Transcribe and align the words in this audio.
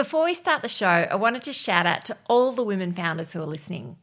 Before 0.00 0.24
we 0.24 0.32
start 0.32 0.62
the 0.62 0.68
show, 0.68 1.06
I 1.10 1.14
wanted 1.16 1.42
to 1.42 1.52
shout 1.52 1.84
out 1.84 2.06
to 2.06 2.16
all 2.26 2.52
the 2.52 2.64
women 2.64 2.94
founders 2.94 3.32
who 3.32 3.42
are 3.42 3.46
listening. 3.46 3.98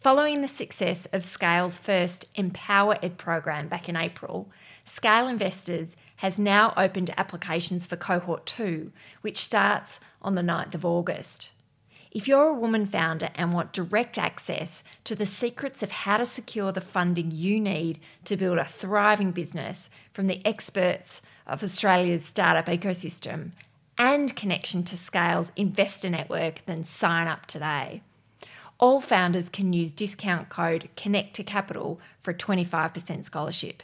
Following 0.00 0.40
the 0.40 0.48
success 0.48 1.06
of 1.12 1.24
Scale's 1.24 1.78
first 1.78 2.24
Empower 2.34 2.98
Ed 3.00 3.16
program 3.16 3.68
back 3.68 3.88
in 3.88 3.94
April, 3.94 4.50
Scale 4.84 5.28
Investors 5.28 5.94
has 6.16 6.36
now 6.36 6.74
opened 6.76 7.14
applications 7.16 7.86
for 7.86 7.94
cohort 7.94 8.44
2, 8.46 8.90
which 9.20 9.36
starts 9.36 10.00
on 10.20 10.34
the 10.34 10.42
9th 10.42 10.74
of 10.74 10.84
August. 10.84 11.50
If 12.10 12.26
you're 12.26 12.48
a 12.48 12.52
woman 12.52 12.84
founder 12.84 13.30
and 13.36 13.52
want 13.52 13.72
direct 13.72 14.18
access 14.18 14.82
to 15.04 15.14
the 15.14 15.26
secrets 15.26 15.80
of 15.80 15.92
how 15.92 16.16
to 16.16 16.26
secure 16.26 16.72
the 16.72 16.80
funding 16.80 17.30
you 17.30 17.60
need 17.60 18.00
to 18.24 18.36
build 18.36 18.58
a 18.58 18.64
thriving 18.64 19.30
business 19.30 19.90
from 20.12 20.26
the 20.26 20.44
experts 20.44 21.22
of 21.46 21.62
Australia's 21.62 22.24
startup 22.24 22.66
ecosystem 22.66 23.52
and 23.98 24.34
connection 24.36 24.82
to 24.84 24.96
Scale's 24.96 25.52
investor 25.56 26.10
network, 26.10 26.64
then 26.66 26.84
sign 26.84 27.26
up 27.26 27.46
today. 27.46 28.02
All 28.78 29.00
founders 29.00 29.48
can 29.50 29.72
use 29.72 29.90
discount 29.90 30.50
code 30.50 30.90
Connect 30.96 31.34
to 31.36 31.42
Capital 31.42 31.98
for 32.22 32.32
a 32.32 32.34
25% 32.34 33.24
scholarship. 33.24 33.82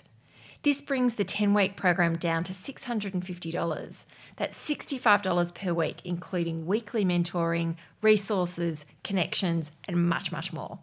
This 0.62 0.80
brings 0.80 1.14
the 1.14 1.24
10 1.24 1.54
week 1.54 1.76
program 1.76 2.16
down 2.16 2.44
to 2.44 2.52
$650. 2.52 4.04
That's 4.36 4.68
$65 4.68 5.54
per 5.54 5.72
week, 5.72 6.02
including 6.04 6.66
weekly 6.66 7.04
mentoring, 7.04 7.76
resources, 8.00 8.84
connections, 9.02 9.72
and 9.88 10.08
much, 10.08 10.30
much 10.30 10.52
more. 10.52 10.78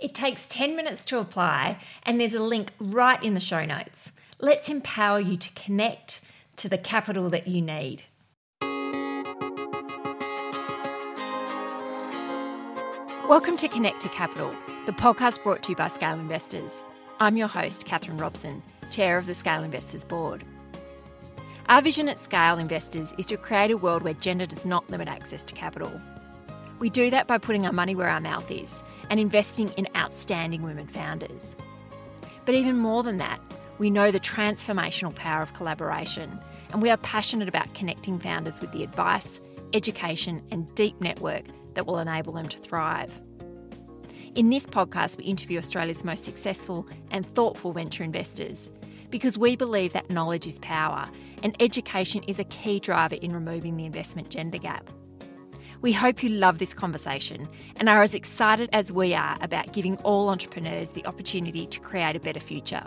It 0.00 0.14
takes 0.14 0.46
10 0.48 0.76
minutes 0.76 1.04
to 1.06 1.18
apply, 1.18 1.78
and 2.04 2.18
there's 2.18 2.32
a 2.32 2.42
link 2.42 2.72
right 2.80 3.22
in 3.22 3.34
the 3.34 3.40
show 3.40 3.64
notes. 3.66 4.12
Let's 4.40 4.68
empower 4.68 5.20
you 5.20 5.36
to 5.36 5.52
connect 5.54 6.20
to 6.56 6.68
the 6.68 6.78
capital 6.78 7.28
that 7.30 7.48
you 7.48 7.60
need. 7.60 8.04
Welcome 13.28 13.58
to 13.58 13.68
Connect 13.68 14.00
to 14.00 14.08
Capital, 14.08 14.54
the 14.86 14.92
podcast 14.92 15.42
brought 15.42 15.62
to 15.64 15.72
you 15.72 15.76
by 15.76 15.88
Scale 15.88 16.18
Investors. 16.18 16.72
I'm 17.20 17.36
your 17.36 17.46
host, 17.46 17.84
Catherine 17.84 18.16
Robson, 18.16 18.62
Chair 18.90 19.18
of 19.18 19.26
the 19.26 19.34
Scale 19.34 19.62
Investors 19.62 20.02
Board. 20.02 20.44
Our 21.68 21.82
vision 21.82 22.08
at 22.08 22.18
Scale 22.18 22.56
Investors 22.56 23.12
is 23.18 23.26
to 23.26 23.36
create 23.36 23.70
a 23.70 23.76
world 23.76 24.02
where 24.02 24.14
gender 24.14 24.46
does 24.46 24.64
not 24.64 24.88
limit 24.88 25.08
access 25.08 25.42
to 25.42 25.52
capital. 25.52 26.00
We 26.78 26.88
do 26.88 27.10
that 27.10 27.26
by 27.26 27.36
putting 27.36 27.66
our 27.66 27.72
money 27.72 27.94
where 27.94 28.08
our 28.08 28.18
mouth 28.18 28.50
is 28.50 28.82
and 29.10 29.20
investing 29.20 29.68
in 29.72 29.88
outstanding 29.94 30.62
women 30.62 30.86
founders. 30.86 31.54
But 32.46 32.54
even 32.54 32.78
more 32.78 33.02
than 33.02 33.18
that, 33.18 33.42
we 33.76 33.90
know 33.90 34.10
the 34.10 34.20
transformational 34.20 35.14
power 35.14 35.42
of 35.42 35.52
collaboration, 35.52 36.40
and 36.72 36.80
we 36.80 36.88
are 36.88 36.96
passionate 36.96 37.46
about 37.46 37.74
connecting 37.74 38.18
founders 38.20 38.62
with 38.62 38.72
the 38.72 38.84
advice, 38.84 39.38
education, 39.74 40.42
and 40.50 40.74
deep 40.74 40.98
network 41.02 41.44
that 41.78 41.86
will 41.86 42.00
enable 42.00 42.32
them 42.32 42.48
to 42.48 42.58
thrive. 42.58 43.20
In 44.34 44.50
this 44.50 44.66
podcast, 44.66 45.16
we 45.16 45.24
interview 45.24 45.58
Australia's 45.58 46.04
most 46.04 46.24
successful 46.24 46.86
and 47.10 47.26
thoughtful 47.34 47.72
venture 47.72 48.04
investors 48.04 48.70
because 49.10 49.38
we 49.38 49.56
believe 49.56 49.92
that 49.94 50.10
knowledge 50.10 50.46
is 50.46 50.58
power 50.58 51.08
and 51.42 51.56
education 51.60 52.22
is 52.24 52.38
a 52.38 52.44
key 52.44 52.78
driver 52.78 53.14
in 53.16 53.32
removing 53.32 53.76
the 53.76 53.86
investment 53.86 54.28
gender 54.28 54.58
gap. 54.58 54.90
We 55.80 55.92
hope 55.92 56.22
you 56.22 56.28
love 56.28 56.58
this 56.58 56.74
conversation 56.74 57.48
and 57.76 57.88
are 57.88 58.02
as 58.02 58.12
excited 58.12 58.68
as 58.72 58.92
we 58.92 59.14
are 59.14 59.38
about 59.40 59.72
giving 59.72 59.96
all 59.98 60.28
entrepreneurs 60.28 60.90
the 60.90 61.06
opportunity 61.06 61.66
to 61.66 61.80
create 61.80 62.16
a 62.16 62.20
better 62.20 62.40
future. 62.40 62.82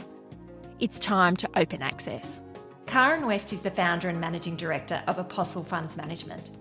It's 0.79 0.99
time 0.99 1.35
to 1.37 1.49
open 1.55 1.81
access. 1.81 2.39
Karyn 2.85 3.25
West 3.25 3.51
is 3.51 3.61
the 3.61 3.71
founder 3.71 4.09
and 4.09 4.19
managing 4.19 4.57
director 4.57 5.01
of 5.07 5.17
Apostle 5.17 5.63
Funds 5.63 5.95
Management. 5.97 6.51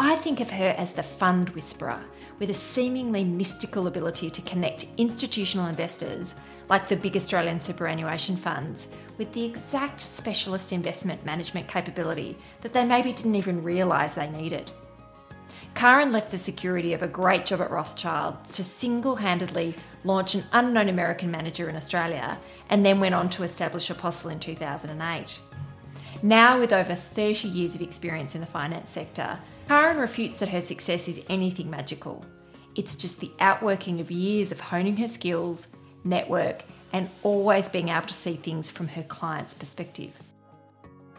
I 0.00 0.14
think 0.14 0.38
of 0.38 0.50
her 0.50 0.74
as 0.78 0.92
the 0.92 1.02
fund 1.02 1.50
whisperer, 1.50 2.00
with 2.38 2.50
a 2.50 2.54
seemingly 2.54 3.24
mystical 3.24 3.88
ability 3.88 4.30
to 4.30 4.42
connect 4.42 4.86
institutional 4.96 5.66
investors, 5.66 6.36
like 6.68 6.86
the 6.86 6.94
big 6.94 7.16
Australian 7.16 7.58
superannuation 7.58 8.36
funds, 8.36 8.86
with 9.16 9.32
the 9.32 9.44
exact 9.44 10.00
specialist 10.00 10.70
investment 10.70 11.24
management 11.24 11.66
capability 11.66 12.38
that 12.60 12.72
they 12.72 12.84
maybe 12.84 13.12
didn't 13.12 13.34
even 13.34 13.64
realise 13.64 14.14
they 14.14 14.30
needed. 14.30 14.70
Karyn 15.74 16.12
left 16.12 16.30
the 16.30 16.38
security 16.38 16.92
of 16.92 17.02
a 17.02 17.08
great 17.08 17.44
job 17.44 17.60
at 17.60 17.70
Rothschild 17.72 18.44
to 18.52 18.62
single 18.62 19.16
handedly 19.16 19.74
launch 20.04 20.36
an 20.36 20.44
unknown 20.52 20.88
American 20.88 21.28
manager 21.28 21.68
in 21.68 21.74
Australia 21.74 22.38
and 22.70 22.86
then 22.86 23.00
went 23.00 23.16
on 23.16 23.28
to 23.30 23.42
establish 23.42 23.90
Apostle 23.90 24.30
in 24.30 24.38
2008. 24.38 25.40
Now, 26.22 26.58
with 26.60 26.72
over 26.72 26.94
30 26.94 27.48
years 27.48 27.74
of 27.74 27.82
experience 27.82 28.36
in 28.36 28.40
the 28.40 28.46
finance 28.46 28.90
sector, 28.90 29.38
Karyn 29.68 30.00
refutes 30.00 30.38
that 30.38 30.48
her 30.48 30.62
success 30.62 31.08
is 31.08 31.20
anything 31.28 31.68
magical. 31.68 32.24
It's 32.74 32.96
just 32.96 33.20
the 33.20 33.30
outworking 33.38 34.00
of 34.00 34.10
years 34.10 34.50
of 34.50 34.58
honing 34.58 34.96
her 34.96 35.08
skills, 35.08 35.66
network, 36.04 36.62
and 36.94 37.10
always 37.22 37.68
being 37.68 37.90
able 37.90 38.06
to 38.06 38.14
see 38.14 38.36
things 38.36 38.70
from 38.70 38.88
her 38.88 39.02
client's 39.02 39.52
perspective. 39.52 40.12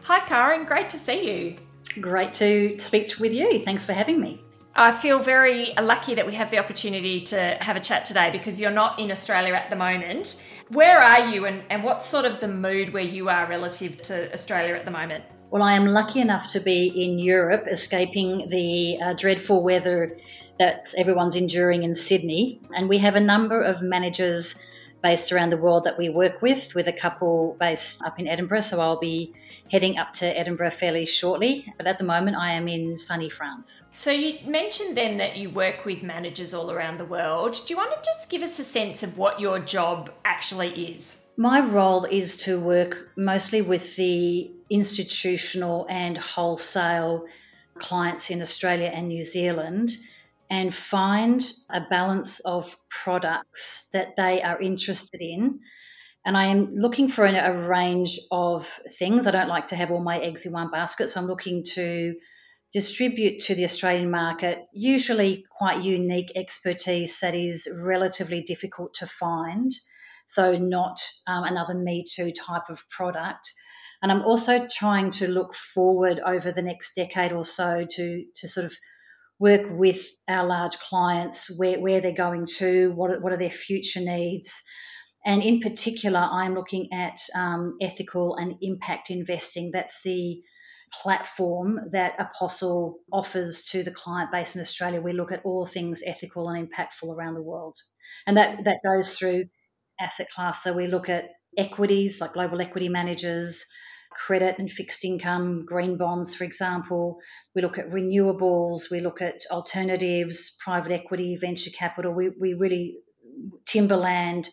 Hi, 0.02 0.18
Karyn, 0.18 0.66
great 0.66 0.88
to 0.88 0.98
see 0.98 1.30
you. 1.30 1.56
Great 2.00 2.34
to 2.34 2.76
speak 2.80 3.20
with 3.20 3.32
you. 3.32 3.62
Thanks 3.62 3.84
for 3.84 3.92
having 3.92 4.20
me. 4.20 4.42
I 4.74 4.90
feel 4.90 5.20
very 5.20 5.72
lucky 5.80 6.16
that 6.16 6.26
we 6.26 6.32
have 6.34 6.50
the 6.50 6.58
opportunity 6.58 7.20
to 7.26 7.56
have 7.60 7.76
a 7.76 7.80
chat 7.80 8.04
today 8.04 8.32
because 8.32 8.60
you're 8.60 8.72
not 8.72 8.98
in 8.98 9.12
Australia 9.12 9.54
at 9.54 9.70
the 9.70 9.76
moment. 9.76 10.42
Where 10.70 11.00
are 11.00 11.28
you 11.28 11.46
and, 11.46 11.64
and 11.68 11.82
what's 11.82 12.06
sort 12.06 12.24
of 12.24 12.38
the 12.38 12.46
mood 12.46 12.92
where 12.92 13.02
you 13.02 13.28
are 13.28 13.48
relative 13.48 14.00
to 14.02 14.32
Australia 14.32 14.76
at 14.76 14.84
the 14.84 14.92
moment? 14.92 15.24
Well, 15.50 15.64
I 15.64 15.74
am 15.74 15.86
lucky 15.86 16.20
enough 16.20 16.52
to 16.52 16.60
be 16.60 16.86
in 16.86 17.18
Europe, 17.18 17.66
escaping 17.68 18.48
the 18.50 18.98
uh, 19.02 19.14
dreadful 19.14 19.64
weather 19.64 20.16
that 20.60 20.94
everyone's 20.96 21.34
enduring 21.34 21.82
in 21.82 21.96
Sydney. 21.96 22.60
And 22.76 22.88
we 22.88 22.98
have 22.98 23.16
a 23.16 23.20
number 23.20 23.60
of 23.60 23.82
managers 23.82 24.54
based 25.02 25.32
around 25.32 25.50
the 25.50 25.56
world 25.56 25.84
that 25.84 25.98
we 25.98 26.08
work 26.08 26.42
with, 26.42 26.74
with 26.74 26.88
a 26.88 26.92
couple 26.92 27.56
based 27.58 28.02
up 28.02 28.18
in 28.18 28.26
Edinburgh. 28.26 28.62
So 28.62 28.80
I'll 28.80 28.98
be 28.98 29.34
heading 29.70 29.98
up 29.98 30.14
to 30.14 30.26
Edinburgh 30.26 30.72
fairly 30.72 31.06
shortly. 31.06 31.72
But 31.76 31.86
at 31.86 31.98
the 31.98 32.04
moment, 32.04 32.36
I 32.36 32.52
am 32.52 32.68
in 32.68 32.98
sunny 32.98 33.30
France. 33.30 33.82
So 33.92 34.10
you 34.10 34.38
mentioned 34.46 34.96
then 34.96 35.18
that 35.18 35.36
you 35.36 35.50
work 35.50 35.84
with 35.84 36.02
managers 36.02 36.52
all 36.52 36.70
around 36.70 36.98
the 36.98 37.04
world. 37.04 37.54
Do 37.54 37.72
you 37.72 37.76
want 37.76 37.92
to 37.92 38.10
just 38.10 38.28
give 38.28 38.42
us 38.42 38.58
a 38.58 38.64
sense 38.64 39.02
of 39.02 39.16
what 39.16 39.40
your 39.40 39.58
job 39.58 40.10
actually 40.24 40.92
is? 40.92 41.16
My 41.36 41.60
role 41.60 42.04
is 42.04 42.36
to 42.38 42.58
work 42.58 43.08
mostly 43.16 43.62
with 43.62 43.96
the 43.96 44.50
institutional 44.68 45.86
and 45.88 46.18
wholesale 46.18 47.26
clients 47.78 48.30
in 48.30 48.42
Australia 48.42 48.90
and 48.92 49.08
New 49.08 49.24
Zealand 49.24 49.96
and 50.50 50.74
find 50.74 51.48
a 51.70 51.80
balance 51.88 52.40
of 52.40 52.66
products 53.04 53.86
that 53.92 54.14
they 54.16 54.42
are 54.42 54.60
interested 54.60 55.20
in. 55.20 55.60
And 56.26 56.36
I 56.36 56.46
am 56.46 56.74
looking 56.76 57.10
for 57.10 57.24
a 57.24 57.68
range 57.68 58.18
of 58.30 58.68
things. 58.98 59.26
I 59.26 59.30
don't 59.30 59.48
like 59.48 59.68
to 59.68 59.76
have 59.76 59.90
all 59.90 60.02
my 60.02 60.18
eggs 60.18 60.44
in 60.44 60.52
one 60.52 60.70
basket, 60.70 61.08
so 61.08 61.20
I'm 61.20 61.26
looking 61.26 61.64
to 61.74 62.14
distribute 62.72 63.42
to 63.44 63.54
the 63.54 63.64
Australian 63.64 64.10
market 64.10 64.64
usually 64.72 65.44
quite 65.58 65.82
unique 65.82 66.30
expertise 66.36 67.18
that 67.20 67.34
is 67.34 67.66
relatively 67.72 68.42
difficult 68.42 68.94
to 68.94 69.06
find 69.08 69.72
so 70.30 70.56
not 70.56 71.00
um, 71.26 71.42
another 71.42 71.74
Me 71.74 72.04
Too 72.04 72.32
type 72.32 72.68
of 72.68 72.80
product. 72.96 73.50
And 74.02 74.12
I'm 74.12 74.22
also 74.22 74.66
trying 74.70 75.10
to 75.12 75.26
look 75.26 75.54
forward 75.54 76.20
over 76.24 76.52
the 76.52 76.62
next 76.62 76.94
decade 76.94 77.32
or 77.32 77.44
so 77.44 77.84
to, 77.90 78.24
to 78.36 78.48
sort 78.48 78.66
of 78.66 78.72
work 79.40 79.62
with 79.70 80.06
our 80.28 80.46
large 80.46 80.78
clients 80.78 81.50
where, 81.58 81.80
where 81.80 82.00
they're 82.00 82.12
going 82.12 82.46
to, 82.58 82.92
what 82.94 83.22
what 83.22 83.32
are 83.32 83.38
their 83.38 83.50
future 83.50 84.00
needs. 84.00 84.52
And 85.24 85.42
in 85.42 85.60
particular, 85.60 86.20
I'm 86.20 86.54
looking 86.54 86.90
at 86.92 87.18
um, 87.34 87.76
ethical 87.82 88.36
and 88.36 88.54
impact 88.62 89.10
investing. 89.10 89.70
That's 89.72 90.00
the 90.02 90.40
platform 91.02 91.78
that 91.92 92.14
Apostle 92.18 92.98
offers 93.12 93.64
to 93.70 93.82
the 93.82 93.92
client 93.92 94.30
base 94.32 94.54
in 94.54 94.60
Australia. 94.60 95.00
We 95.00 95.12
look 95.12 95.32
at 95.32 95.42
all 95.44 95.66
things 95.66 96.02
ethical 96.06 96.48
and 96.48 96.68
impactful 96.68 97.08
around 97.08 97.34
the 97.34 97.42
world. 97.42 97.76
And 98.26 98.36
that, 98.36 98.64
that 98.64 98.78
goes 98.84 99.12
through 99.12 99.44
asset 100.00 100.28
class. 100.34 100.62
So 100.62 100.72
we 100.72 100.86
look 100.86 101.08
at 101.08 101.30
equities 101.56 102.20
like 102.20 102.32
global 102.32 102.60
equity 102.60 102.88
managers, 102.88 103.64
credit 104.26 104.58
and 104.58 104.70
fixed 104.70 105.04
income, 105.04 105.64
green 105.64 105.96
bonds, 105.96 106.34
for 106.34 106.44
example. 106.44 107.18
We 107.54 107.62
look 107.62 107.78
at 107.78 107.90
renewables, 107.90 108.90
we 108.90 109.00
look 109.00 109.22
at 109.22 109.42
alternatives, 109.50 110.56
private 110.58 110.92
equity, 110.92 111.36
venture 111.40 111.70
capital. 111.70 112.12
We, 112.12 112.30
we 112.38 112.54
really, 112.54 112.98
timberland, 113.66 114.50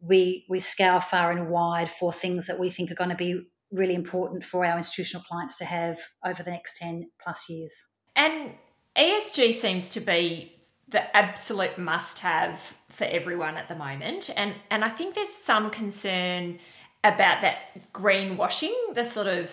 we, 0.00 0.46
we 0.48 0.60
scour 0.60 1.00
far 1.00 1.32
and 1.32 1.50
wide 1.50 1.90
for 1.98 2.12
things 2.12 2.46
that 2.46 2.58
we 2.58 2.70
think 2.70 2.90
are 2.90 2.94
going 2.94 3.10
to 3.10 3.16
be 3.16 3.42
really 3.72 3.94
important 3.94 4.44
for 4.44 4.64
our 4.64 4.76
institutional 4.76 5.24
clients 5.24 5.56
to 5.58 5.64
have 5.64 5.98
over 6.24 6.42
the 6.42 6.50
next 6.50 6.76
10 6.78 7.10
plus 7.22 7.48
years. 7.48 7.72
And 8.16 8.52
ESG 8.96 9.54
seems 9.54 9.90
to 9.90 10.00
be 10.00 10.56
the 10.88 11.16
absolute 11.16 11.78
must 11.78 12.18
have 12.18 12.58
for 12.88 13.04
everyone 13.04 13.56
at 13.56 13.68
the 13.68 13.76
moment. 13.76 14.30
And 14.36 14.54
and 14.70 14.84
I 14.84 14.88
think 14.88 15.14
there's 15.14 15.28
some 15.28 15.70
concern 15.70 16.58
about 17.02 17.42
that 17.42 17.92
greenwashing, 17.92 18.74
the 18.94 19.04
sort 19.04 19.26
of 19.26 19.50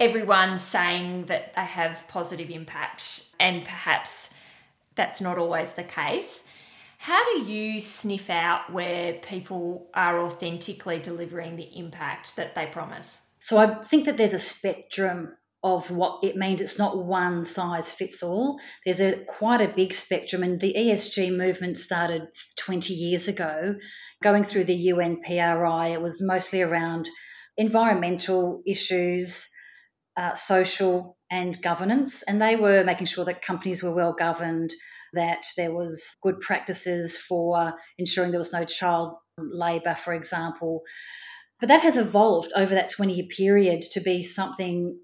everyone 0.00 0.58
saying 0.58 1.26
that 1.26 1.54
they 1.54 1.64
have 1.64 2.04
positive 2.08 2.50
impact, 2.50 3.24
and 3.38 3.64
perhaps 3.64 4.30
that's 4.94 5.20
not 5.20 5.38
always 5.38 5.70
the 5.72 5.84
case. 5.84 6.44
How 6.98 7.22
do 7.32 7.50
you 7.50 7.80
sniff 7.80 8.28
out 8.28 8.72
where 8.72 9.14
people 9.14 9.88
are 9.94 10.20
authentically 10.20 10.98
delivering 10.98 11.56
the 11.56 11.78
impact 11.78 12.34
that 12.36 12.54
they 12.56 12.66
promise? 12.66 13.18
So 13.42 13.56
I 13.56 13.84
think 13.84 14.06
that 14.06 14.16
there's 14.16 14.34
a 14.34 14.40
spectrum 14.40 15.36
of 15.62 15.90
what 15.90 16.22
it 16.22 16.36
means. 16.36 16.60
It's 16.60 16.78
not 16.78 17.04
one 17.04 17.46
size 17.46 17.90
fits 17.90 18.22
all. 18.22 18.58
There's 18.84 19.00
a 19.00 19.24
quite 19.38 19.60
a 19.60 19.72
big 19.74 19.94
spectrum, 19.94 20.42
and 20.42 20.60
the 20.60 20.74
ESG 20.76 21.36
movement 21.36 21.78
started 21.78 22.28
20 22.56 22.94
years 22.94 23.28
ago, 23.28 23.76
going 24.22 24.44
through 24.44 24.64
the 24.64 24.88
UNPRI. 24.88 25.92
It 25.92 26.00
was 26.00 26.20
mostly 26.20 26.62
around 26.62 27.08
environmental 27.56 28.62
issues, 28.66 29.48
uh, 30.16 30.34
social 30.34 31.16
and 31.30 31.60
governance, 31.62 32.22
and 32.22 32.40
they 32.40 32.56
were 32.56 32.84
making 32.84 33.06
sure 33.06 33.24
that 33.24 33.44
companies 33.44 33.82
were 33.82 33.94
well 33.94 34.14
governed, 34.18 34.72
that 35.12 35.44
there 35.56 35.72
was 35.72 36.02
good 36.22 36.40
practices 36.40 37.16
for 37.16 37.74
ensuring 37.98 38.30
there 38.30 38.40
was 38.40 38.52
no 38.52 38.64
child 38.64 39.16
labour, 39.38 39.96
for 40.02 40.14
example. 40.14 40.82
But 41.60 41.68
that 41.68 41.82
has 41.82 41.96
evolved 41.96 42.50
over 42.54 42.74
that 42.74 42.90
20 42.90 43.14
year 43.14 43.26
period 43.36 43.82
to 43.92 44.00
be 44.00 44.24
something 44.24 44.98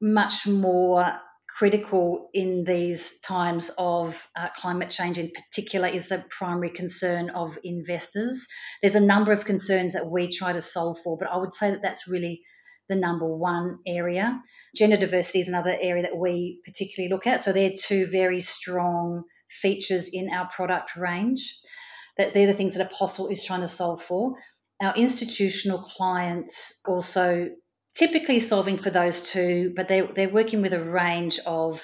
much 0.00 0.46
more 0.46 1.12
critical 1.60 2.30
in 2.32 2.64
these 2.64 3.20
times 3.20 3.70
of 3.76 4.16
uh, 4.34 4.48
climate 4.58 4.88
change 4.88 5.18
in 5.18 5.30
particular 5.30 5.86
is 5.86 6.08
the 6.08 6.24
primary 6.30 6.70
concern 6.70 7.28
of 7.28 7.50
investors. 7.62 8.46
There's 8.80 8.94
a 8.94 9.00
number 9.00 9.30
of 9.30 9.44
concerns 9.44 9.92
that 9.92 10.10
we 10.10 10.34
try 10.34 10.54
to 10.54 10.62
solve 10.62 11.00
for, 11.04 11.18
but 11.18 11.28
I 11.28 11.36
would 11.36 11.52
say 11.52 11.70
that 11.72 11.82
that's 11.82 12.08
really 12.08 12.40
the 12.88 12.94
number 12.96 13.26
one 13.26 13.76
area. 13.86 14.40
Gender 14.74 14.96
diversity 14.96 15.42
is 15.42 15.48
another 15.48 15.76
area 15.78 16.04
that 16.04 16.16
we 16.16 16.62
particularly 16.64 17.12
look 17.12 17.26
at. 17.26 17.44
So 17.44 17.52
they're 17.52 17.74
two 17.78 18.06
very 18.06 18.40
strong 18.40 19.24
features 19.50 20.08
in 20.10 20.30
our 20.30 20.48
product 20.56 20.96
range. 20.96 21.60
That 22.16 22.32
they're 22.32 22.46
the 22.46 22.54
things 22.54 22.74
that 22.74 22.90
Apostle 22.90 23.28
is 23.28 23.44
trying 23.44 23.60
to 23.60 23.68
solve 23.68 24.02
for. 24.02 24.32
Our 24.80 24.96
institutional 24.96 25.82
clients 25.94 26.80
also 26.88 27.50
typically 28.00 28.40
solving 28.40 28.82
for 28.82 28.88
those 28.88 29.20
two, 29.20 29.74
but 29.76 29.86
they, 29.86 30.00
they're 30.16 30.32
working 30.32 30.62
with 30.62 30.72
a 30.72 30.82
range 30.82 31.38
of 31.44 31.82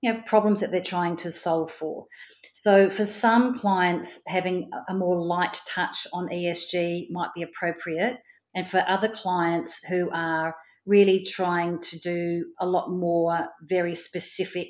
you 0.00 0.10
know, 0.10 0.22
problems 0.24 0.60
that 0.60 0.70
they're 0.70 0.82
trying 0.82 1.18
to 1.18 1.30
solve 1.30 1.70
for. 1.78 2.06
So 2.54 2.88
for 2.88 3.04
some 3.04 3.58
clients, 3.58 4.20
having 4.26 4.70
a 4.88 4.94
more 4.94 5.20
light 5.20 5.60
touch 5.68 6.06
on 6.14 6.28
ESG 6.28 7.08
might 7.10 7.28
be 7.34 7.42
appropriate. 7.42 8.16
And 8.54 8.66
for 8.66 8.82
other 8.88 9.12
clients 9.14 9.84
who 9.84 10.08
are 10.14 10.54
really 10.86 11.26
trying 11.26 11.82
to 11.82 11.98
do 11.98 12.46
a 12.58 12.66
lot 12.66 12.90
more 12.90 13.46
very 13.68 13.96
specific 13.96 14.68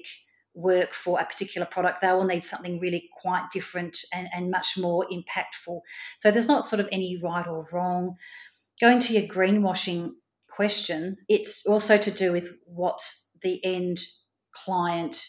work 0.54 0.92
for 0.92 1.20
a 1.20 1.24
particular 1.24 1.68
product, 1.70 2.00
they 2.02 2.08
will 2.08 2.24
need 2.24 2.44
something 2.44 2.80
really 2.80 3.08
quite 3.22 3.46
different 3.52 3.96
and, 4.12 4.26
and 4.34 4.50
much 4.50 4.76
more 4.76 5.06
impactful. 5.06 5.78
So 6.20 6.32
there's 6.32 6.48
not 6.48 6.66
sort 6.66 6.80
of 6.80 6.88
any 6.90 7.20
right 7.22 7.46
or 7.46 7.64
wrong. 7.72 8.16
Going 8.80 8.98
to 8.98 9.12
your 9.12 9.28
greenwashing 9.28 10.10
question, 10.56 11.16
it's 11.28 11.62
also 11.66 11.98
to 11.98 12.10
do 12.10 12.32
with 12.32 12.44
what 12.66 13.00
the 13.42 13.64
end 13.64 14.00
client 14.64 15.20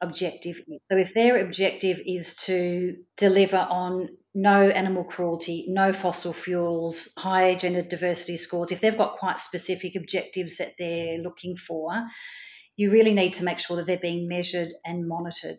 objective 0.00 0.56
is. 0.56 0.80
So 0.90 0.98
if 0.98 1.12
their 1.14 1.44
objective 1.44 1.98
is 2.04 2.34
to 2.46 2.96
deliver 3.16 3.56
on 3.58 4.08
no 4.34 4.68
animal 4.68 5.04
cruelty, 5.04 5.66
no 5.68 5.92
fossil 5.92 6.32
fuels, 6.32 7.08
high 7.16 7.54
gender 7.54 7.82
diversity 7.82 8.36
scores, 8.36 8.72
if 8.72 8.80
they've 8.80 8.98
got 8.98 9.18
quite 9.18 9.40
specific 9.40 9.94
objectives 9.96 10.58
that 10.58 10.74
they're 10.78 11.18
looking 11.18 11.56
for, 11.66 11.90
you 12.76 12.90
really 12.90 13.14
need 13.14 13.34
to 13.34 13.44
make 13.44 13.58
sure 13.58 13.76
that 13.78 13.86
they're 13.86 13.98
being 13.98 14.28
measured 14.28 14.68
and 14.84 15.08
monitored. 15.08 15.58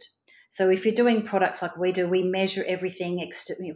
So 0.50 0.70
if 0.70 0.86
you're 0.86 0.96
doing 0.96 1.24
products 1.24 1.62
like 1.62 1.78
we 1.78 1.92
do, 1.92 2.08
we 2.08 2.24
measure 2.24 2.64
everything 2.66 3.28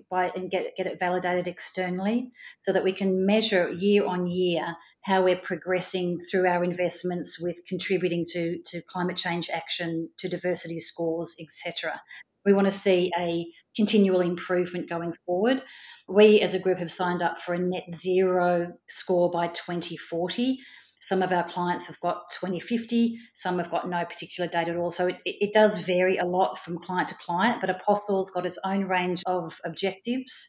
by, 0.09 0.31
and 0.35 0.49
get, 0.49 0.75
get 0.77 0.87
it 0.87 0.99
validated 0.99 1.47
externally 1.47 2.31
so 2.63 2.73
that 2.73 2.83
we 2.83 2.93
can 2.93 3.25
measure 3.25 3.69
year 3.69 4.05
on 4.05 4.27
year 4.27 4.75
how 5.03 5.23
we're 5.23 5.37
progressing 5.37 6.19
through 6.29 6.47
our 6.47 6.63
investments 6.63 7.39
with 7.39 7.55
contributing 7.67 8.25
to, 8.29 8.59
to 8.67 8.81
climate 8.83 9.17
change 9.17 9.49
action, 9.51 10.09
to 10.19 10.29
diversity 10.29 10.79
scores, 10.79 11.35
etc. 11.39 11.99
We 12.45 12.53
want 12.53 12.71
to 12.71 12.77
see 12.77 13.11
a 13.19 13.45
continual 13.75 14.21
improvement 14.21 14.89
going 14.89 15.13
forward. 15.25 15.61
We 16.07 16.41
as 16.41 16.53
a 16.53 16.59
group 16.59 16.79
have 16.79 16.91
signed 16.91 17.21
up 17.21 17.37
for 17.45 17.53
a 17.53 17.59
net 17.59 17.83
zero 17.95 18.73
score 18.89 19.31
by 19.31 19.47
2040. 19.47 20.59
Some 21.01 21.23
of 21.23 21.31
our 21.31 21.49
clients 21.51 21.87
have 21.87 21.99
got 21.99 22.29
2050, 22.39 23.17
some 23.35 23.57
have 23.57 23.71
got 23.71 23.89
no 23.89 24.05
particular 24.05 24.47
date 24.47 24.69
at 24.69 24.77
all. 24.77 24.91
So 24.91 25.07
it, 25.07 25.17
it 25.25 25.51
does 25.53 25.77
vary 25.79 26.17
a 26.17 26.25
lot 26.25 26.59
from 26.59 26.77
client 26.77 27.09
to 27.09 27.15
client, 27.15 27.59
but 27.59 27.71
Apostle's 27.71 28.29
got 28.31 28.45
its 28.45 28.59
own 28.63 28.83
range 28.83 29.23
of 29.25 29.59
objectives 29.65 30.47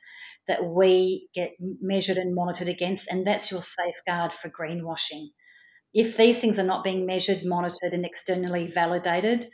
that 0.49 0.65
we 0.65 1.29
get 1.35 1.51
measured 1.81 2.19
and 2.19 2.35
monitored 2.35 2.69
against, 2.69 3.09
and 3.09 3.27
that's 3.27 3.51
your 3.51 3.63
safeguard 3.63 4.33
for 4.43 4.51
greenwashing. 4.51 5.29
If 5.95 6.17
these 6.17 6.41
things 6.41 6.59
are 6.59 6.65
not 6.65 6.85
being 6.85 7.07
measured, 7.07 7.45
monitored, 7.45 7.93
and 7.93 8.05
externally 8.05 8.67
validated, 8.67 9.47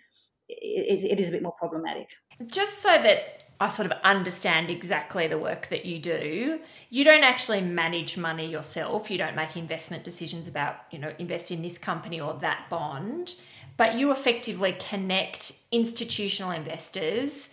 it, 0.48 1.04
it 1.04 1.20
is 1.20 1.28
a 1.28 1.32
bit 1.32 1.42
more 1.42 1.54
problematic. 1.58 2.08
Just 2.46 2.80
so 2.80 2.90
that 2.90 3.44
I 3.60 3.68
sort 3.68 3.90
of 3.90 3.98
understand 4.04 4.70
exactly 4.70 5.26
the 5.26 5.38
work 5.38 5.68
that 5.68 5.84
you 5.84 5.98
do. 5.98 6.60
You 6.90 7.04
don't 7.04 7.24
actually 7.24 7.60
manage 7.60 8.16
money 8.16 8.46
yourself. 8.48 9.10
You 9.10 9.18
don't 9.18 9.34
make 9.34 9.56
investment 9.56 10.04
decisions 10.04 10.46
about, 10.46 10.76
you 10.92 10.98
know, 10.98 11.12
invest 11.18 11.50
in 11.50 11.62
this 11.62 11.76
company 11.76 12.20
or 12.20 12.34
that 12.34 12.66
bond, 12.70 13.34
but 13.76 13.96
you 13.96 14.12
effectively 14.12 14.76
connect 14.78 15.52
institutional 15.72 16.52
investors 16.52 17.48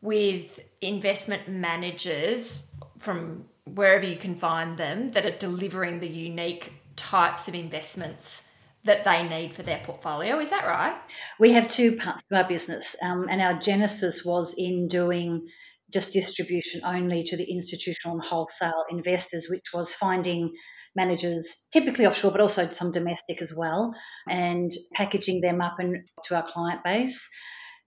with 0.00 0.58
investment 0.80 1.48
managers 1.48 2.66
from 2.98 3.44
wherever 3.64 4.04
you 4.04 4.16
can 4.16 4.36
find 4.36 4.78
them 4.78 5.10
that 5.10 5.26
are 5.26 5.36
delivering 5.36 6.00
the 6.00 6.08
unique 6.08 6.72
types 6.96 7.46
of 7.46 7.54
investments 7.54 8.42
that 8.84 9.04
they 9.04 9.22
need 9.22 9.54
for 9.54 9.62
their 9.62 9.80
portfolio. 9.84 10.40
Is 10.40 10.50
that 10.50 10.66
right? 10.66 10.96
We 11.38 11.52
have 11.52 11.68
two 11.68 11.96
parts 11.96 12.22
of 12.30 12.36
our 12.36 12.48
business, 12.48 12.96
um, 13.02 13.26
and 13.30 13.40
our 13.40 13.58
genesis 13.60 14.24
was 14.24 14.54
in 14.56 14.88
doing 14.88 15.46
just 15.92 16.12
distribution 16.12 16.82
only 16.84 17.22
to 17.24 17.36
the 17.36 17.44
institutional 17.44 18.16
and 18.16 18.24
wholesale 18.24 18.84
investors, 18.90 19.46
which 19.48 19.66
was 19.74 19.94
finding 19.94 20.52
managers, 20.96 21.46
typically 21.72 22.06
offshore, 22.06 22.32
but 22.32 22.40
also 22.40 22.68
some 22.68 22.92
domestic 22.92 23.40
as 23.40 23.52
well, 23.54 23.94
and 24.28 24.72
packaging 24.94 25.40
them 25.40 25.60
up 25.60 25.76
and 25.78 25.98
to 26.24 26.34
our 26.34 26.50
client 26.50 26.82
base. 26.82 27.20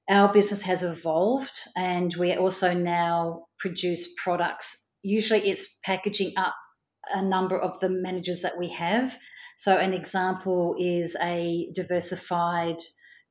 Our 0.09 0.31
business 0.31 0.61
has 0.61 0.83
evolved, 0.83 1.57
and 1.75 2.15
we 2.15 2.35
also 2.35 2.73
now 2.73 3.45
produce 3.59 4.07
products. 4.23 4.75
Usually, 5.01 5.49
it's 5.49 5.67
packaging 5.83 6.33
up 6.37 6.53
a 7.13 7.23
number 7.23 7.59
of 7.59 7.79
the 7.81 7.89
managers 7.89 8.41
that 8.41 8.57
we 8.57 8.69
have 8.69 9.11
so, 9.57 9.77
an 9.77 9.93
example 9.93 10.75
is 10.79 11.15
a 11.21 11.69
diversified 11.73 12.77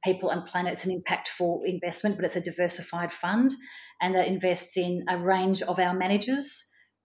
people 0.03 0.31
and 0.31 0.47
planet. 0.47 0.75
It's 0.75 0.87
an 0.87 1.03
impactful 1.03 1.61
investment, 1.67 2.17
but 2.17 2.25
it's 2.25 2.37
a 2.37 2.41
diversified 2.41 3.13
fund 3.13 3.53
and 4.01 4.15
that 4.15 4.27
invests 4.27 4.77
in 4.77 5.05
a 5.09 5.19
range 5.19 5.63
of 5.63 5.79
our 5.79 5.95
managers, 5.95 6.65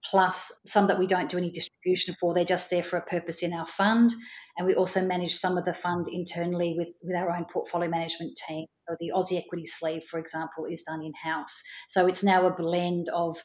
plus 0.10 0.52
some 0.68 0.88
that 0.88 1.00
we 1.00 1.08
don't 1.08 1.30
do 1.30 1.38
any 1.38 1.52
distribution 1.52 2.16
for. 2.20 2.34
They're 2.34 2.46
just 2.46 2.70
there 2.70 2.84
for 2.84 2.98
a 2.98 3.06
purpose 3.06 3.44
in 3.44 3.54
our 3.54 3.68
fund. 3.68 4.12
And 4.58 4.68
we 4.68 4.76
also 4.76 5.02
manage 5.02 5.38
some 5.38 5.58
of 5.58 5.66
the 5.66 5.74
fund 5.74 6.08
internally 6.12 6.76
with, 6.78 6.90
with 7.02 7.16
our 7.16 7.36
own 7.36 7.46
portfolio 7.52 7.90
management 7.90 8.40
team. 8.48 8.66
So, 8.88 8.96
the 9.00 9.12
Aussie 9.16 9.38
Equity 9.38 9.68
Sleeve, 9.68 10.02
for 10.10 10.20
example, 10.20 10.66
is 10.70 10.84
done 10.84 11.04
in 11.04 11.14
house. 11.22 11.62
So, 11.90 12.08
it's 12.08 12.24
now 12.24 12.48
a 12.48 12.56
blend 12.56 13.08
of 13.14 13.38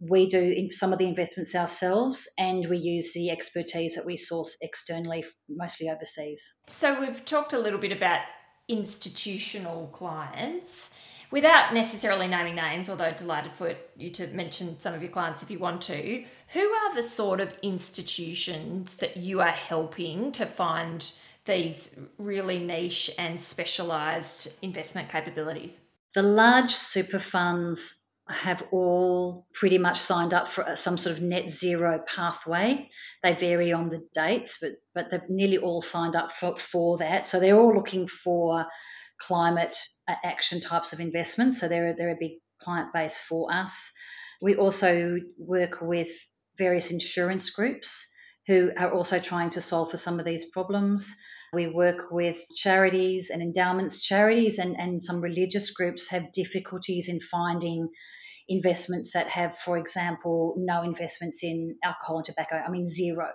we 0.00 0.28
do 0.28 0.40
in 0.40 0.68
some 0.68 0.92
of 0.92 0.98
the 0.98 1.08
investments 1.08 1.54
ourselves 1.54 2.28
and 2.38 2.68
we 2.68 2.78
use 2.78 3.12
the 3.14 3.30
expertise 3.30 3.94
that 3.94 4.04
we 4.04 4.16
source 4.16 4.56
externally, 4.60 5.24
mostly 5.48 5.88
overseas. 5.88 6.42
So, 6.68 7.00
we've 7.00 7.24
talked 7.24 7.52
a 7.52 7.58
little 7.58 7.78
bit 7.78 7.92
about 7.92 8.20
institutional 8.68 9.88
clients 9.88 10.90
without 11.30 11.74
necessarily 11.74 12.28
naming 12.28 12.54
names, 12.54 12.88
although 12.88 13.12
delighted 13.12 13.52
for 13.52 13.74
you 13.96 14.10
to 14.10 14.26
mention 14.28 14.78
some 14.78 14.94
of 14.94 15.02
your 15.02 15.10
clients 15.10 15.42
if 15.42 15.50
you 15.50 15.58
want 15.58 15.82
to. 15.82 16.24
Who 16.52 16.60
are 16.60 16.94
the 16.94 17.08
sort 17.08 17.40
of 17.40 17.56
institutions 17.62 18.94
that 18.96 19.16
you 19.16 19.40
are 19.40 19.48
helping 19.48 20.32
to 20.32 20.46
find 20.46 21.10
these 21.44 21.98
really 22.18 22.58
niche 22.58 23.10
and 23.18 23.40
specialised 23.40 24.58
investment 24.62 25.08
capabilities? 25.08 25.76
The 26.14 26.22
large 26.22 26.72
super 26.72 27.18
funds 27.18 27.96
have 28.28 28.62
all 28.72 29.46
pretty 29.52 29.76
much 29.76 30.00
signed 30.00 30.32
up 30.32 30.50
for 30.50 30.76
some 30.76 30.96
sort 30.96 31.16
of 31.16 31.22
net 31.22 31.50
zero 31.52 32.02
pathway. 32.06 32.88
They 33.22 33.34
vary 33.34 33.72
on 33.72 33.90
the 33.90 34.06
dates, 34.14 34.56
but 34.60 34.72
but 34.94 35.06
they've 35.10 35.28
nearly 35.28 35.58
all 35.58 35.82
signed 35.82 36.16
up 36.16 36.30
for, 36.38 36.58
for 36.58 36.98
that. 36.98 37.28
So 37.28 37.38
they're 37.38 37.58
all 37.58 37.74
looking 37.74 38.08
for 38.08 38.64
climate 39.20 39.76
uh, 40.08 40.14
action 40.24 40.60
types 40.60 40.92
of 40.92 41.00
investments. 41.00 41.60
So 41.60 41.68
they're 41.68 41.94
they're 41.96 42.14
a 42.14 42.18
big 42.18 42.38
client 42.62 42.92
base 42.94 43.18
for 43.18 43.52
us. 43.52 43.72
We 44.40 44.56
also 44.56 45.18
work 45.38 45.78
with 45.82 46.08
various 46.56 46.90
insurance 46.90 47.50
groups 47.50 48.06
who 48.46 48.70
are 48.76 48.92
also 48.92 49.18
trying 49.20 49.50
to 49.50 49.60
solve 49.60 49.90
for 49.90 49.96
some 49.96 50.18
of 50.18 50.26
these 50.26 50.46
problems. 50.46 51.14
We 51.54 51.68
work 51.68 52.10
with 52.10 52.38
charities 52.56 53.30
and 53.30 53.40
endowments. 53.40 54.00
Charities 54.00 54.58
and, 54.58 54.76
and 54.78 55.02
some 55.02 55.20
religious 55.20 55.70
groups 55.70 56.08
have 56.10 56.32
difficulties 56.32 57.08
in 57.08 57.20
finding 57.30 57.88
investments 58.48 59.12
that 59.14 59.28
have, 59.28 59.56
for 59.64 59.78
example, 59.78 60.54
no 60.58 60.82
investments 60.82 61.38
in 61.42 61.76
alcohol 61.82 62.18
and 62.18 62.26
tobacco. 62.26 62.56
I 62.56 62.70
mean, 62.70 62.88
zero. 62.88 63.28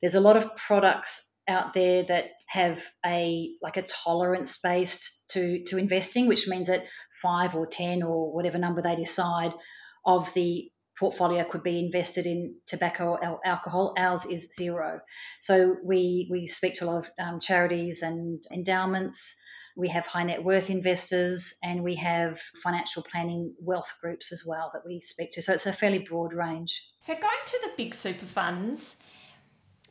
There's 0.00 0.14
a 0.14 0.20
lot 0.20 0.36
of 0.36 0.54
products 0.56 1.20
out 1.48 1.74
there 1.74 2.04
that 2.04 2.24
have 2.48 2.78
a 3.04 3.50
like 3.62 3.76
a 3.76 3.82
tolerance 3.82 4.58
based 4.62 5.24
to 5.30 5.64
to 5.68 5.78
investing, 5.78 6.26
which 6.28 6.48
means 6.48 6.66
that 6.66 6.84
five 7.22 7.54
or 7.54 7.66
ten 7.66 8.02
or 8.02 8.32
whatever 8.34 8.58
number 8.58 8.82
they 8.82 8.96
decide 8.96 9.52
of 10.04 10.32
the 10.34 10.70
portfolio 10.98 11.44
could 11.44 11.62
be 11.62 11.78
invested 11.78 12.26
in 12.26 12.56
tobacco 12.66 13.18
or 13.22 13.40
alcohol. 13.44 13.94
Ours 13.98 14.24
is 14.30 14.48
zero. 14.54 15.00
So 15.42 15.76
we 15.84 16.28
we 16.30 16.48
speak 16.48 16.74
to 16.74 16.84
a 16.84 16.86
lot 16.86 17.06
of 17.06 17.10
um, 17.18 17.40
charities 17.40 18.02
and 18.02 18.40
endowments. 18.52 19.34
We 19.76 19.88
have 19.88 20.06
high 20.06 20.24
net 20.24 20.42
worth 20.42 20.70
investors 20.70 21.54
and 21.62 21.84
we 21.84 21.96
have 21.96 22.38
financial 22.62 23.02
planning 23.02 23.54
wealth 23.60 23.92
groups 24.00 24.32
as 24.32 24.42
well 24.46 24.70
that 24.72 24.86
we 24.86 25.02
speak 25.02 25.32
to. 25.32 25.42
So 25.42 25.52
it's 25.52 25.66
a 25.66 25.72
fairly 25.72 25.98
broad 25.98 26.32
range. 26.32 26.82
So 27.00 27.12
going 27.14 27.44
to 27.44 27.58
the 27.64 27.72
big 27.76 27.94
super 27.94 28.24
funds, 28.24 28.96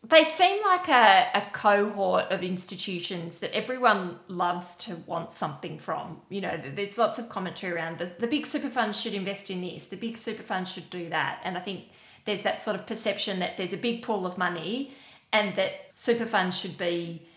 they 0.10 0.24
seem 0.24 0.62
like 0.64 0.88
a, 0.88 1.30
a 1.34 1.44
cohort 1.52 2.26
of 2.32 2.44
institutions 2.44 3.40
that 3.40 3.56
everyone 3.56 4.20
loves 4.28 4.76
to 4.76 4.96
want 5.08 5.32
something 5.32 5.80
from. 5.80 6.22
You 6.30 6.42
know, 6.42 6.62
there's 6.76 6.98
lots 6.98 7.18
of 7.18 7.28
commentary 7.30 7.74
around 7.74 7.98
the, 7.98 8.12
the 8.20 8.28
big 8.28 8.46
super 8.46 8.70
funds 8.70 9.00
should 9.00 9.14
invest 9.14 9.50
in 9.50 9.62
this, 9.62 9.86
the 9.86 9.96
big 9.96 10.18
super 10.18 10.44
funds 10.44 10.72
should 10.72 10.90
do 10.90 11.10
that. 11.10 11.42
And 11.44 11.58
I 11.58 11.62
think 11.62 11.86
there's 12.26 12.44
that 12.44 12.62
sort 12.62 12.76
of 12.76 12.86
perception 12.86 13.40
that 13.40 13.58
there's 13.58 13.74
a 13.74 13.78
big 13.78 14.04
pool 14.04 14.28
of 14.28 14.38
money 14.38 14.94
and 15.34 15.56
that 15.56 15.72
super 15.96 16.26
funds 16.26 16.58
should 16.58 16.78
be 16.78 17.28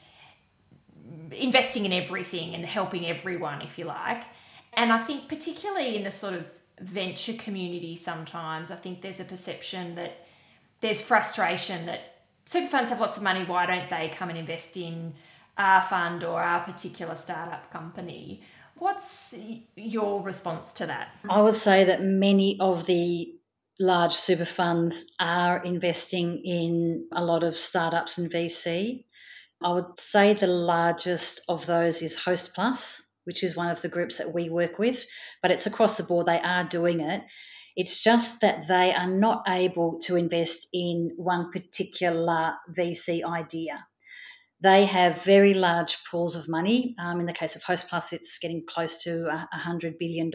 investing 1.31 1.87
in 1.87 1.93
everything 1.93 2.55
and 2.55 2.67
helping 2.67 3.07
everyone, 3.07 3.63
if 3.63 3.79
you 3.79 3.87
like. 3.87 4.25
And 4.75 4.93
I 4.93 5.03
think, 5.05 5.29
particularly 5.29 5.97
in 5.97 6.05
the 6.05 6.11
sort 6.11 6.35
of 6.35 6.45
venture 6.81 7.33
community, 7.35 7.97
sometimes 7.97 8.71
I 8.71 8.77
think 8.77 9.01
there's 9.01 9.21
a 9.21 9.25
perception 9.25 9.95
that 9.95 10.27
there's 10.81 11.01
frustration 11.01 11.87
that 11.87 12.18
super 12.49 12.69
funds 12.69 12.89
have 12.89 13.01
lots 13.01 13.19
of 13.19 13.23
money. 13.23 13.45
Why 13.45 13.67
don't 13.67 13.91
they 13.91 14.09
come 14.17 14.31
and 14.31 14.39
invest 14.39 14.77
in 14.77 15.13
our 15.59 15.83
fund 15.83 16.25
or 16.25 16.41
our 16.41 16.61
particular 16.61 17.15
startup 17.15 17.71
company? 17.71 18.43
What's 18.77 19.35
your 19.77 20.23
response 20.23 20.73
to 20.75 20.87
that? 20.87 21.09
I 21.29 21.43
would 21.43 21.57
say 21.57 21.85
that 21.85 22.03
many 22.03 22.57
of 22.59 22.87
the 22.87 23.35
large 23.79 24.15
super 24.15 24.47
funds 24.47 25.05
are 25.21 25.63
investing 25.63 26.43
in 26.43 27.07
a 27.13 27.23
lot 27.23 27.43
of 27.43 27.59
startups 27.59 28.17
and 28.17 28.31
VC. 28.31 29.05
I 29.63 29.73
would 29.73 30.01
say 30.01 30.33
the 30.33 30.47
largest 30.47 31.43
of 31.49 31.67
those 31.67 32.01
is 32.01 32.17
Hostplus, 32.17 33.03
which 33.25 33.45
is 33.45 33.57
one 33.57 33.69
of 33.69 33.83
the 33.83 33.89
groups 33.89 34.17
that 34.19 34.33
we 34.33 34.49
work 34.49 34.79
with, 34.79 35.05
but 35.43 35.51
it's 35.51 35.67
across 35.67 35.97
the 35.97 36.03
board. 36.03 36.27
They 36.27 36.41
are 36.41 36.65
doing 36.65 37.01
it. 37.01 37.25
It's 37.79 38.03
just 38.03 38.41
that 38.41 38.67
they 38.67 38.93
are 38.93 39.09
not 39.09 39.45
able 39.47 40.01
to 40.01 40.17
invest 40.17 40.67
in 40.73 41.13
one 41.17 41.53
particular 41.53 42.55
VC 42.77 43.23
idea. 43.23 43.87
They 44.61 44.85
have 44.85 45.23
very 45.23 45.55
large 45.55 45.97
pools 46.11 46.35
of 46.35 46.49
money. 46.49 46.97
Um, 46.99 47.21
in 47.21 47.27
the 47.27 47.33
case 47.33 47.55
of 47.55 47.63
Hostplus, 47.63 48.13
it's 48.13 48.41
getting 48.41 48.65
close 48.69 49.01
to 49.05 49.31
$100 49.55 49.97
billion. 49.97 50.33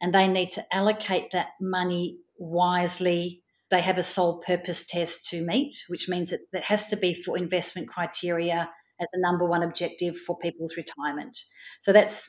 And 0.00 0.12
they 0.12 0.26
need 0.26 0.50
to 0.50 0.64
allocate 0.72 1.30
that 1.30 1.50
money 1.60 2.18
wisely. 2.36 3.44
They 3.70 3.80
have 3.80 3.98
a 3.98 4.02
sole 4.02 4.42
purpose 4.44 4.84
test 4.88 5.28
to 5.28 5.46
meet, 5.46 5.76
which 5.86 6.08
means 6.08 6.30
that 6.30 6.40
it 6.52 6.64
has 6.64 6.88
to 6.88 6.96
be 6.96 7.22
for 7.22 7.38
investment 7.38 7.88
criteria 7.88 8.68
as 9.02 9.08
the 9.12 9.20
number 9.20 9.44
one 9.46 9.62
objective 9.62 10.16
for 10.16 10.38
people's 10.38 10.76
retirement. 10.76 11.36
So 11.80 11.92
that's 11.92 12.28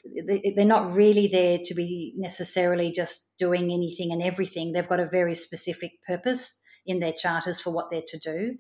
they're 0.56 0.65
not 0.65 0.94
really 0.94 1.27
there 1.27 1.60
to 1.63 1.74
be 1.74 2.13
necessarily 2.18 2.92
just 2.92 3.25
doing 3.39 3.72
anything 3.72 4.12
and 4.12 4.22
everything. 4.22 4.72
They've 4.72 4.88
got 4.88 5.00
a 5.00 5.10
very 5.10 5.36
specific 5.36 5.92
purpose 6.08 6.51
in 6.86 7.00
their 7.00 7.13
charters 7.13 7.60
for 7.60 7.72
what 7.72 7.89
they're 7.92 8.01
to 8.08 8.20
do. 8.20 8.58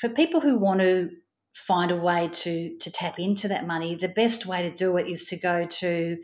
For 0.00 0.08
people 0.08 0.40
who 0.40 0.58
want 0.58 0.80
to 0.80 1.10
find 1.54 1.90
a 1.90 1.96
way 1.96 2.30
to 2.32 2.76
to 2.78 2.90
tap 2.90 3.18
into 3.18 3.48
that 3.48 3.66
money, 3.66 3.96
the 4.00 4.08
best 4.08 4.46
way 4.46 4.62
to 4.62 4.74
do 4.74 4.96
it 4.96 5.08
is 5.08 5.26
to 5.26 5.36
go 5.36 5.66
to 5.66 6.16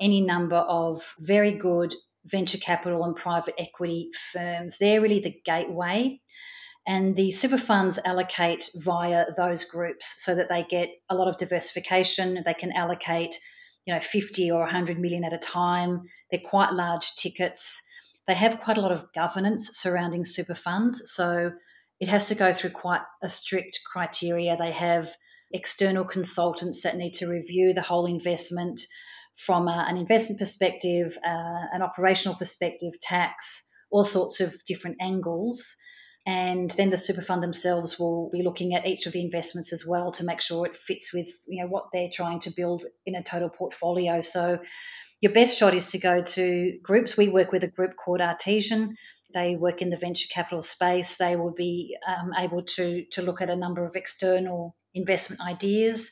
any 0.00 0.20
number 0.20 0.56
of 0.56 1.02
very 1.20 1.52
good 1.52 1.94
venture 2.26 2.58
capital 2.58 3.04
and 3.04 3.16
private 3.16 3.54
equity 3.58 4.10
firms. 4.32 4.76
They're 4.78 5.00
really 5.00 5.20
the 5.20 5.40
gateway 5.44 6.20
and 6.86 7.16
the 7.16 7.32
super 7.32 7.58
funds 7.58 7.98
allocate 8.04 8.70
via 8.76 9.24
those 9.36 9.64
groups 9.64 10.22
so 10.24 10.36
that 10.36 10.48
they 10.48 10.64
get 10.70 10.88
a 11.10 11.16
lot 11.16 11.26
of 11.26 11.36
diversification. 11.36 12.42
They 12.44 12.54
can 12.54 12.72
allocate, 12.72 13.36
you 13.86 13.94
know, 13.94 14.00
50 14.00 14.52
or 14.52 14.60
100 14.60 14.98
million 14.98 15.24
at 15.24 15.32
a 15.32 15.38
time. 15.38 16.02
They're 16.30 16.40
quite 16.40 16.72
large 16.72 17.16
tickets. 17.16 17.82
They 18.28 18.34
have 18.34 18.60
quite 18.60 18.78
a 18.78 18.80
lot 18.80 18.92
of 18.92 19.12
governance 19.12 19.70
surrounding 19.72 20.24
super 20.24 20.54
funds. 20.54 21.02
So 21.12 21.52
it 21.98 22.08
has 22.08 22.28
to 22.28 22.36
go 22.36 22.54
through 22.54 22.70
quite 22.70 23.02
a 23.20 23.28
strict 23.28 23.80
criteria. 23.90 24.56
They 24.56 24.72
have 24.72 25.08
external 25.52 26.04
consultants 26.04 26.82
that 26.82 26.96
need 26.96 27.14
to 27.14 27.26
review 27.26 27.72
the 27.74 27.82
whole 27.82 28.06
investment 28.06 28.80
from 29.36 29.66
a, 29.66 29.86
an 29.88 29.96
investment 29.96 30.38
perspective, 30.38 31.18
uh, 31.24 31.66
an 31.72 31.82
operational 31.82 32.36
perspective, 32.36 32.92
tax, 33.02 33.64
all 33.90 34.04
sorts 34.04 34.40
of 34.40 34.54
different 34.66 34.98
angles 35.00 35.76
and 36.26 36.72
then 36.72 36.90
the 36.90 36.96
super 36.96 37.22
fund 37.22 37.40
themselves 37.40 38.00
will 38.00 38.28
be 38.32 38.42
looking 38.42 38.74
at 38.74 38.84
each 38.84 39.06
of 39.06 39.12
the 39.12 39.24
investments 39.24 39.72
as 39.72 39.86
well 39.86 40.10
to 40.12 40.24
make 40.24 40.40
sure 40.40 40.66
it 40.66 40.76
fits 40.76 41.12
with 41.14 41.28
you 41.46 41.62
know 41.62 41.68
what 41.68 41.86
they're 41.92 42.10
trying 42.12 42.40
to 42.40 42.50
build 42.50 42.84
in 43.06 43.14
a 43.14 43.22
total 43.22 43.48
portfolio. 43.48 44.20
So 44.22 44.58
your 45.20 45.32
best 45.32 45.56
shot 45.56 45.74
is 45.74 45.90
to 45.92 45.98
go 45.98 46.22
to 46.22 46.78
groups. 46.82 47.16
We 47.16 47.28
work 47.28 47.52
with 47.52 47.62
a 47.62 47.68
group 47.68 47.92
called 47.96 48.20
artesian. 48.20 48.96
They 49.34 49.54
work 49.54 49.82
in 49.82 49.90
the 49.90 49.96
venture 49.96 50.28
capital 50.32 50.64
space. 50.64 51.16
They 51.16 51.36
will 51.36 51.52
be 51.52 51.96
um, 52.06 52.32
able 52.36 52.64
to 52.76 53.04
to 53.12 53.22
look 53.22 53.40
at 53.40 53.50
a 53.50 53.56
number 53.56 53.86
of 53.86 53.94
external 53.94 54.74
investment 54.94 55.40
ideas. 55.42 56.10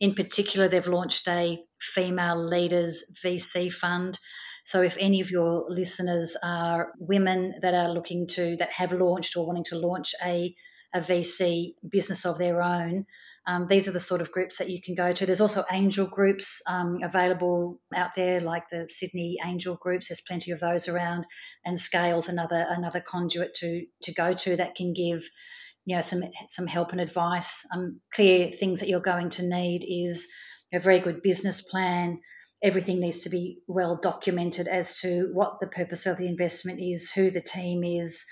In 0.00 0.14
particular 0.14 0.68
they've 0.68 0.86
launched 0.86 1.26
a 1.26 1.58
female 1.80 2.40
leaders 2.42 3.02
vc 3.24 3.72
fund 3.72 4.18
so 4.66 4.82
if 4.82 4.96
any 4.98 5.20
of 5.20 5.30
your 5.30 5.64
listeners 5.68 6.36
are 6.42 6.92
women 6.98 7.54
that 7.62 7.72
are 7.72 7.92
looking 7.92 8.26
to, 8.28 8.56
that 8.58 8.72
have 8.72 8.92
launched 8.92 9.36
or 9.36 9.46
wanting 9.46 9.64
to 9.64 9.78
launch 9.78 10.14
a, 10.24 10.54
a 10.92 11.00
VC 11.00 11.74
business 11.88 12.26
of 12.26 12.36
their 12.38 12.60
own, 12.62 13.06
um, 13.46 13.68
these 13.70 13.86
are 13.86 13.92
the 13.92 14.00
sort 14.00 14.20
of 14.20 14.32
groups 14.32 14.58
that 14.58 14.68
you 14.68 14.82
can 14.82 14.96
go 14.96 15.12
to. 15.12 15.24
There's 15.24 15.40
also 15.40 15.64
angel 15.70 16.06
groups 16.06 16.60
um, 16.66 16.98
available 17.04 17.80
out 17.94 18.10
there, 18.16 18.40
like 18.40 18.64
the 18.70 18.88
Sydney 18.90 19.36
Angel 19.44 19.76
groups. 19.80 20.08
There's 20.08 20.20
plenty 20.26 20.50
of 20.50 20.58
those 20.58 20.88
around, 20.88 21.26
and 21.64 21.80
Scales 21.80 22.28
another 22.28 22.66
another 22.68 23.00
conduit 23.00 23.54
to 23.56 23.86
to 24.02 24.14
go 24.14 24.34
to 24.34 24.56
that 24.56 24.74
can 24.74 24.94
give 24.94 25.22
you 25.84 25.94
know 25.94 26.02
some 26.02 26.24
some 26.48 26.66
help 26.66 26.90
and 26.90 27.00
advice. 27.00 27.64
Um, 27.72 28.00
clear 28.12 28.50
things 28.50 28.80
that 28.80 28.88
you're 28.88 28.98
going 28.98 29.30
to 29.30 29.48
need 29.48 29.86
is 29.88 30.26
a 30.74 30.80
very 30.80 30.98
good 30.98 31.22
business 31.22 31.60
plan, 31.60 32.18
everything 32.62 33.00
needs 33.00 33.20
to 33.20 33.28
be 33.28 33.62
well 33.66 33.98
documented 34.02 34.66
as 34.66 34.98
to 34.98 35.28
what 35.32 35.60
the 35.60 35.66
purpose 35.66 36.06
of 36.06 36.16
the 36.16 36.26
investment 36.26 36.80
is, 36.80 37.10
who 37.10 37.30
the 37.30 37.40
team 37.40 37.84
is, 37.84 38.24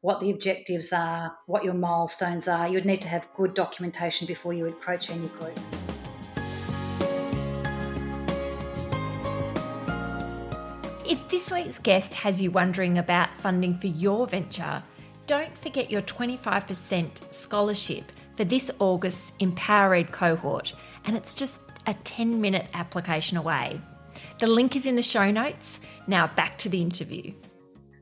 what 0.00 0.20
the 0.20 0.30
objectives 0.30 0.92
are, 0.92 1.32
what 1.46 1.64
your 1.64 1.74
milestones 1.74 2.46
are. 2.46 2.68
You'd 2.68 2.86
need 2.86 3.00
to 3.02 3.08
have 3.08 3.26
good 3.36 3.54
documentation 3.54 4.26
before 4.26 4.52
you 4.52 4.66
approach 4.68 5.10
any 5.10 5.26
group. 5.28 5.58
If 11.04 11.28
this 11.28 11.50
week's 11.50 11.78
guest 11.78 12.14
has 12.14 12.40
you 12.40 12.52
wondering 12.52 12.98
about 12.98 13.36
funding 13.36 13.78
for 13.78 13.88
your 13.88 14.28
venture, 14.28 14.82
don't 15.26 15.56
forget 15.58 15.90
your 15.90 16.02
25% 16.02 17.32
scholarship 17.32 18.04
for 18.36 18.44
this 18.44 18.70
August's 18.78 19.32
EmpowerEd 19.40 20.10
cohort, 20.12 20.72
and 21.04 21.16
it's 21.16 21.34
just 21.34 21.58
a 21.86 21.94
10 21.94 22.40
minute 22.40 22.66
application 22.74 23.36
away. 23.36 23.80
The 24.38 24.46
link 24.46 24.76
is 24.76 24.86
in 24.86 24.96
the 24.96 25.02
show 25.02 25.30
notes. 25.30 25.80
Now 26.06 26.26
back 26.26 26.58
to 26.58 26.68
the 26.68 26.80
interview. 26.80 27.32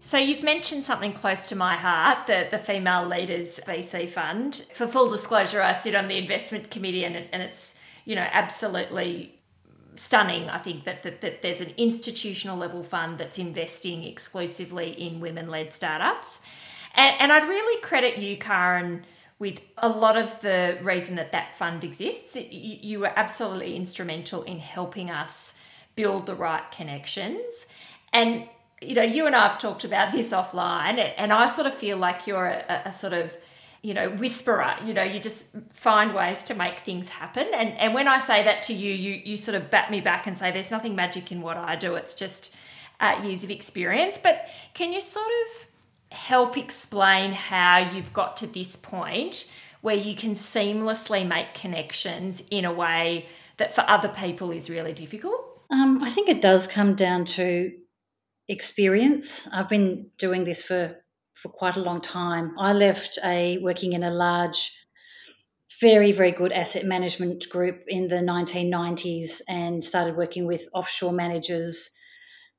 So 0.00 0.16
you've 0.16 0.42
mentioned 0.42 0.84
something 0.84 1.12
close 1.12 1.46
to 1.48 1.56
my 1.56 1.76
heart, 1.76 2.26
the, 2.26 2.48
the 2.50 2.58
Female 2.58 3.06
Leaders 3.06 3.60
VC 3.66 4.08
Fund. 4.08 4.66
For 4.74 4.86
full 4.86 5.10
disclosure, 5.10 5.62
I 5.62 5.72
sit 5.72 5.94
on 5.94 6.08
the 6.08 6.16
investment 6.16 6.70
committee 6.70 7.04
and, 7.04 7.16
and 7.16 7.42
it's, 7.42 7.74
you 8.06 8.16
know, 8.16 8.26
absolutely 8.32 9.38
stunning, 9.96 10.48
I 10.48 10.58
think, 10.58 10.84
that, 10.84 11.02
that, 11.02 11.20
that 11.20 11.42
there's 11.42 11.60
an 11.60 11.74
institutional 11.76 12.56
level 12.56 12.82
fund 12.82 13.18
that's 13.18 13.38
investing 13.38 14.04
exclusively 14.04 14.92
in 14.92 15.20
women-led 15.20 15.74
startups. 15.74 16.40
And, 16.94 17.14
and 17.20 17.32
I'd 17.32 17.46
really 17.46 17.80
credit 17.82 18.16
you, 18.16 18.38
Karyn, 18.38 19.02
with 19.40 19.60
a 19.78 19.88
lot 19.88 20.16
of 20.16 20.38
the 20.42 20.78
reason 20.82 21.16
that 21.16 21.32
that 21.32 21.56
fund 21.58 21.82
exists. 21.82 22.36
You, 22.36 23.00
were 23.00 23.12
absolutely 23.16 23.74
instrumental 23.74 24.42
in 24.42 24.60
helping 24.60 25.10
us 25.10 25.54
build 25.96 26.26
the 26.26 26.34
right 26.34 26.70
connections. 26.70 27.66
And, 28.12 28.46
you 28.82 28.94
know, 28.94 29.02
you 29.02 29.26
and 29.26 29.34
I 29.34 29.48
have 29.48 29.58
talked 29.58 29.82
about 29.82 30.12
this 30.12 30.30
offline, 30.30 31.12
and 31.16 31.32
I 31.32 31.46
sort 31.46 31.66
of 31.66 31.74
feel 31.74 31.96
like 31.96 32.26
you're 32.26 32.46
a, 32.46 32.82
a 32.84 32.92
sort 32.92 33.14
of 33.14 33.36
you 33.82 33.94
know, 33.94 34.10
whisperer. 34.10 34.76
You 34.84 34.92
know, 34.92 35.02
you 35.02 35.18
just 35.18 35.46
find 35.72 36.14
ways 36.14 36.44
to 36.44 36.54
make 36.54 36.80
things 36.80 37.08
happen. 37.08 37.46
And 37.54 37.70
and 37.78 37.94
when 37.94 38.08
I 38.08 38.18
say 38.18 38.42
that 38.42 38.62
to 38.64 38.74
you, 38.74 38.92
you 38.92 39.22
you 39.24 39.36
sort 39.38 39.54
of 39.54 39.70
bat 39.70 39.90
me 39.90 40.02
back 40.02 40.26
and 40.26 40.36
say 40.36 40.50
there's 40.50 40.70
nothing 40.70 40.94
magic 40.94 41.32
in 41.32 41.40
what 41.40 41.56
I 41.56 41.76
do. 41.76 41.94
It's 41.94 42.12
just 42.12 42.54
uh, 43.00 43.22
years 43.24 43.42
of 43.42 43.50
experience. 43.50 44.18
But 44.22 44.48
can 44.74 44.92
you 44.92 45.00
sort 45.00 45.24
of 45.24 45.69
help 46.10 46.56
explain 46.56 47.32
how 47.32 47.78
you've 47.78 48.12
got 48.12 48.36
to 48.38 48.46
this 48.46 48.76
point 48.76 49.50
where 49.80 49.96
you 49.96 50.14
can 50.14 50.32
seamlessly 50.32 51.26
make 51.26 51.54
connections 51.54 52.42
in 52.50 52.64
a 52.64 52.72
way 52.72 53.26
that 53.56 53.74
for 53.74 53.82
other 53.88 54.08
people 54.08 54.50
is 54.50 54.68
really 54.68 54.92
difficult? 54.92 55.62
Um, 55.70 56.02
I 56.02 56.10
think 56.10 56.28
it 56.28 56.42
does 56.42 56.66
come 56.66 56.96
down 56.96 57.26
to 57.26 57.72
experience. 58.48 59.48
I've 59.52 59.68
been 59.68 60.10
doing 60.18 60.44
this 60.44 60.62
for, 60.62 60.96
for 61.34 61.48
quite 61.48 61.76
a 61.76 61.80
long 61.82 62.02
time. 62.02 62.58
I 62.58 62.72
left 62.72 63.18
a 63.24 63.58
working 63.58 63.92
in 63.92 64.02
a 64.02 64.10
large, 64.10 64.76
very, 65.80 66.12
very 66.12 66.32
good 66.32 66.52
asset 66.52 66.84
management 66.84 67.48
group 67.48 67.84
in 67.86 68.08
the 68.08 68.16
1990s 68.16 69.40
and 69.48 69.82
started 69.82 70.16
working 70.16 70.46
with 70.46 70.62
offshore 70.74 71.12
managers 71.12 71.90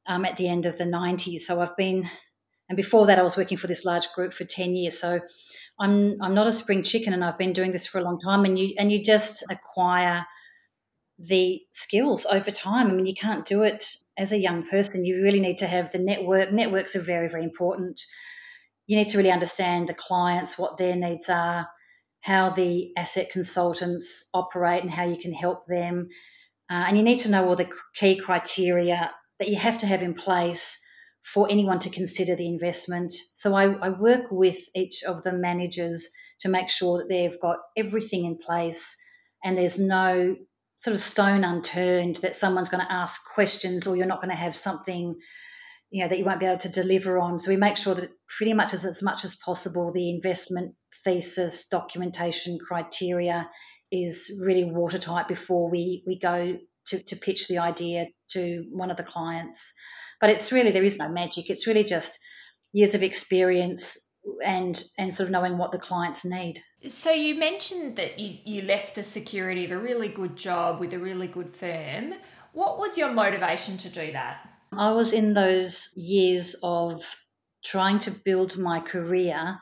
um, 0.07 0.23
at 0.25 0.37
the 0.37 0.47
end 0.47 0.65
of 0.65 0.77
the 0.77 0.85
90s. 0.85 1.41
So 1.41 1.59
I've 1.59 1.75
been, 1.75 2.09
and 2.71 2.77
before 2.77 3.07
that, 3.07 3.19
I 3.19 3.23
was 3.23 3.35
working 3.35 3.57
for 3.57 3.67
this 3.67 3.83
large 3.83 4.07
group 4.15 4.33
for 4.33 4.45
10 4.45 4.77
years. 4.77 4.97
So 4.97 5.19
I'm 5.77 6.21
I'm 6.21 6.33
not 6.33 6.47
a 6.47 6.53
spring 6.53 6.83
chicken, 6.83 7.11
and 7.11 7.21
I've 7.21 7.37
been 7.37 7.51
doing 7.51 7.73
this 7.73 7.85
for 7.85 7.99
a 7.99 8.01
long 8.01 8.17
time. 8.21 8.45
And 8.45 8.57
you 8.57 8.75
and 8.77 8.89
you 8.89 9.03
just 9.03 9.43
acquire 9.49 10.25
the 11.19 11.59
skills 11.73 12.25
over 12.25 12.49
time. 12.49 12.87
I 12.87 12.93
mean, 12.93 13.05
you 13.05 13.13
can't 13.13 13.45
do 13.45 13.63
it 13.63 13.85
as 14.17 14.31
a 14.31 14.37
young 14.37 14.69
person. 14.69 15.03
You 15.03 15.21
really 15.21 15.41
need 15.41 15.57
to 15.57 15.67
have 15.67 15.91
the 15.91 15.97
network. 15.97 16.53
Networks 16.53 16.95
are 16.95 17.01
very 17.01 17.27
very 17.27 17.43
important. 17.43 18.01
You 18.87 18.95
need 18.95 19.09
to 19.09 19.17
really 19.17 19.31
understand 19.31 19.89
the 19.89 19.93
clients, 20.07 20.57
what 20.57 20.77
their 20.77 20.95
needs 20.95 21.27
are, 21.27 21.67
how 22.21 22.51
the 22.51 22.93
asset 22.95 23.31
consultants 23.33 24.29
operate, 24.33 24.83
and 24.83 24.91
how 24.91 25.03
you 25.03 25.17
can 25.17 25.33
help 25.33 25.65
them. 25.67 26.07
Uh, 26.69 26.85
and 26.87 26.95
you 26.95 27.03
need 27.03 27.19
to 27.23 27.29
know 27.29 27.49
all 27.49 27.57
the 27.57 27.67
key 27.99 28.15
criteria 28.15 29.11
that 29.39 29.49
you 29.49 29.57
have 29.57 29.79
to 29.79 29.87
have 29.87 30.01
in 30.01 30.13
place 30.13 30.77
for 31.33 31.49
anyone 31.49 31.79
to 31.79 31.89
consider 31.89 32.35
the 32.35 32.47
investment. 32.47 33.13
So 33.35 33.53
I, 33.53 33.65
I, 33.65 33.89
work 33.89 34.31
with 34.31 34.57
each 34.75 35.03
of 35.03 35.23
the 35.23 35.31
managers 35.31 36.07
to 36.41 36.49
make 36.49 36.69
sure 36.69 36.99
that 36.99 37.09
they've 37.09 37.39
got 37.39 37.57
everything 37.77 38.25
in 38.25 38.37
place 38.37 38.95
and 39.43 39.57
there's 39.57 39.79
no 39.79 40.35
sort 40.79 40.95
of 40.95 41.01
stone 41.01 41.43
unturned 41.43 42.17
that 42.17 42.35
someone's 42.35 42.69
going 42.69 42.85
to 42.85 42.91
ask 42.91 43.21
questions 43.33 43.85
or 43.85 43.95
you're 43.95 44.07
not 44.07 44.21
going 44.21 44.35
to 44.35 44.35
have 44.35 44.55
something 44.55 45.15
you 45.91 46.03
know 46.03 46.09
that 46.09 46.17
you 46.17 46.25
won't 46.25 46.39
be 46.39 46.45
able 46.45 46.57
to 46.57 46.69
deliver 46.69 47.19
on. 47.19 47.39
So 47.39 47.51
we 47.51 47.57
make 47.57 47.77
sure 47.77 47.93
that 47.93 48.11
pretty 48.37 48.53
much 48.53 48.73
as, 48.73 48.85
as 48.85 49.01
much 49.01 49.25
as 49.25 49.35
possible 49.35 49.91
the 49.91 50.09
investment 50.09 50.73
thesis, 51.03 51.67
documentation, 51.69 52.57
criteria 52.65 53.49
is 53.91 54.31
really 54.39 54.63
watertight 54.63 55.27
before 55.27 55.69
we, 55.69 56.03
we 56.07 56.17
go 56.17 56.57
to, 56.87 57.03
to 57.03 57.15
pitch 57.17 57.47
the 57.47 57.57
idea 57.57 58.07
to 58.31 58.65
one 58.71 58.89
of 58.89 58.97
the 58.97 59.03
clients. 59.03 59.73
But 60.21 60.29
it's 60.29 60.51
really, 60.51 60.71
there 60.71 60.83
is 60.83 60.97
no 60.97 61.09
magic. 61.09 61.49
It's 61.49 61.67
really 61.67 61.83
just 61.83 62.17
years 62.71 62.95
of 62.95 63.03
experience 63.03 63.97
and 64.45 64.83
and 64.97 65.13
sort 65.13 65.27
of 65.27 65.31
knowing 65.31 65.57
what 65.57 65.71
the 65.71 65.79
clients 65.79 66.23
need. 66.23 66.61
So 66.87 67.11
you 67.11 67.35
mentioned 67.35 67.95
that 67.95 68.19
you, 68.19 68.37
you 68.45 68.61
left 68.61 68.95
the 68.95 69.03
security 69.03 69.65
of 69.65 69.71
a 69.71 69.77
really 69.77 70.09
good 70.09 70.35
job 70.35 70.79
with 70.79 70.93
a 70.93 70.99
really 70.99 71.27
good 71.27 71.55
firm. 71.55 72.13
What 72.53 72.77
was 72.77 72.97
your 72.97 73.11
motivation 73.11 73.77
to 73.77 73.89
do 73.89 74.11
that? 74.11 74.47
I 74.71 74.91
was 74.91 75.11
in 75.11 75.33
those 75.33 75.89
years 75.95 76.55
of 76.63 77.01
trying 77.65 77.99
to 78.01 78.15
build 78.23 78.57
my 78.57 78.79
career 78.79 79.59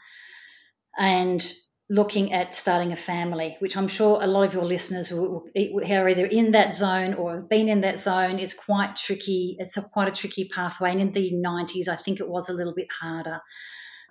and 0.97 1.53
looking 1.89 2.33
at 2.33 2.55
starting 2.55 2.91
a 2.91 2.97
family, 2.97 3.55
which 3.59 3.75
I'm 3.75 3.87
sure 3.87 4.21
a 4.21 4.27
lot 4.27 4.43
of 4.43 4.53
your 4.53 4.65
listeners 4.65 5.07
who 5.07 5.47
are 5.55 6.09
either 6.09 6.25
in 6.25 6.51
that 6.51 6.75
zone 6.75 7.15
or 7.15 7.35
have 7.35 7.49
been 7.49 7.67
in 7.67 7.81
that 7.81 7.99
zone. 7.99 8.37
It's 8.37 8.53
quite 8.53 8.95
tricky. 8.95 9.57
It's 9.59 9.75
a, 9.75 9.81
quite 9.81 10.07
a 10.07 10.11
tricky 10.11 10.49
pathway. 10.53 10.91
And 10.91 11.01
in 11.01 11.13
the 11.13 11.31
90s, 11.33 11.87
I 11.87 11.95
think 11.95 12.19
it 12.19 12.29
was 12.29 12.49
a 12.49 12.53
little 12.53 12.75
bit 12.75 12.87
harder. 13.01 13.39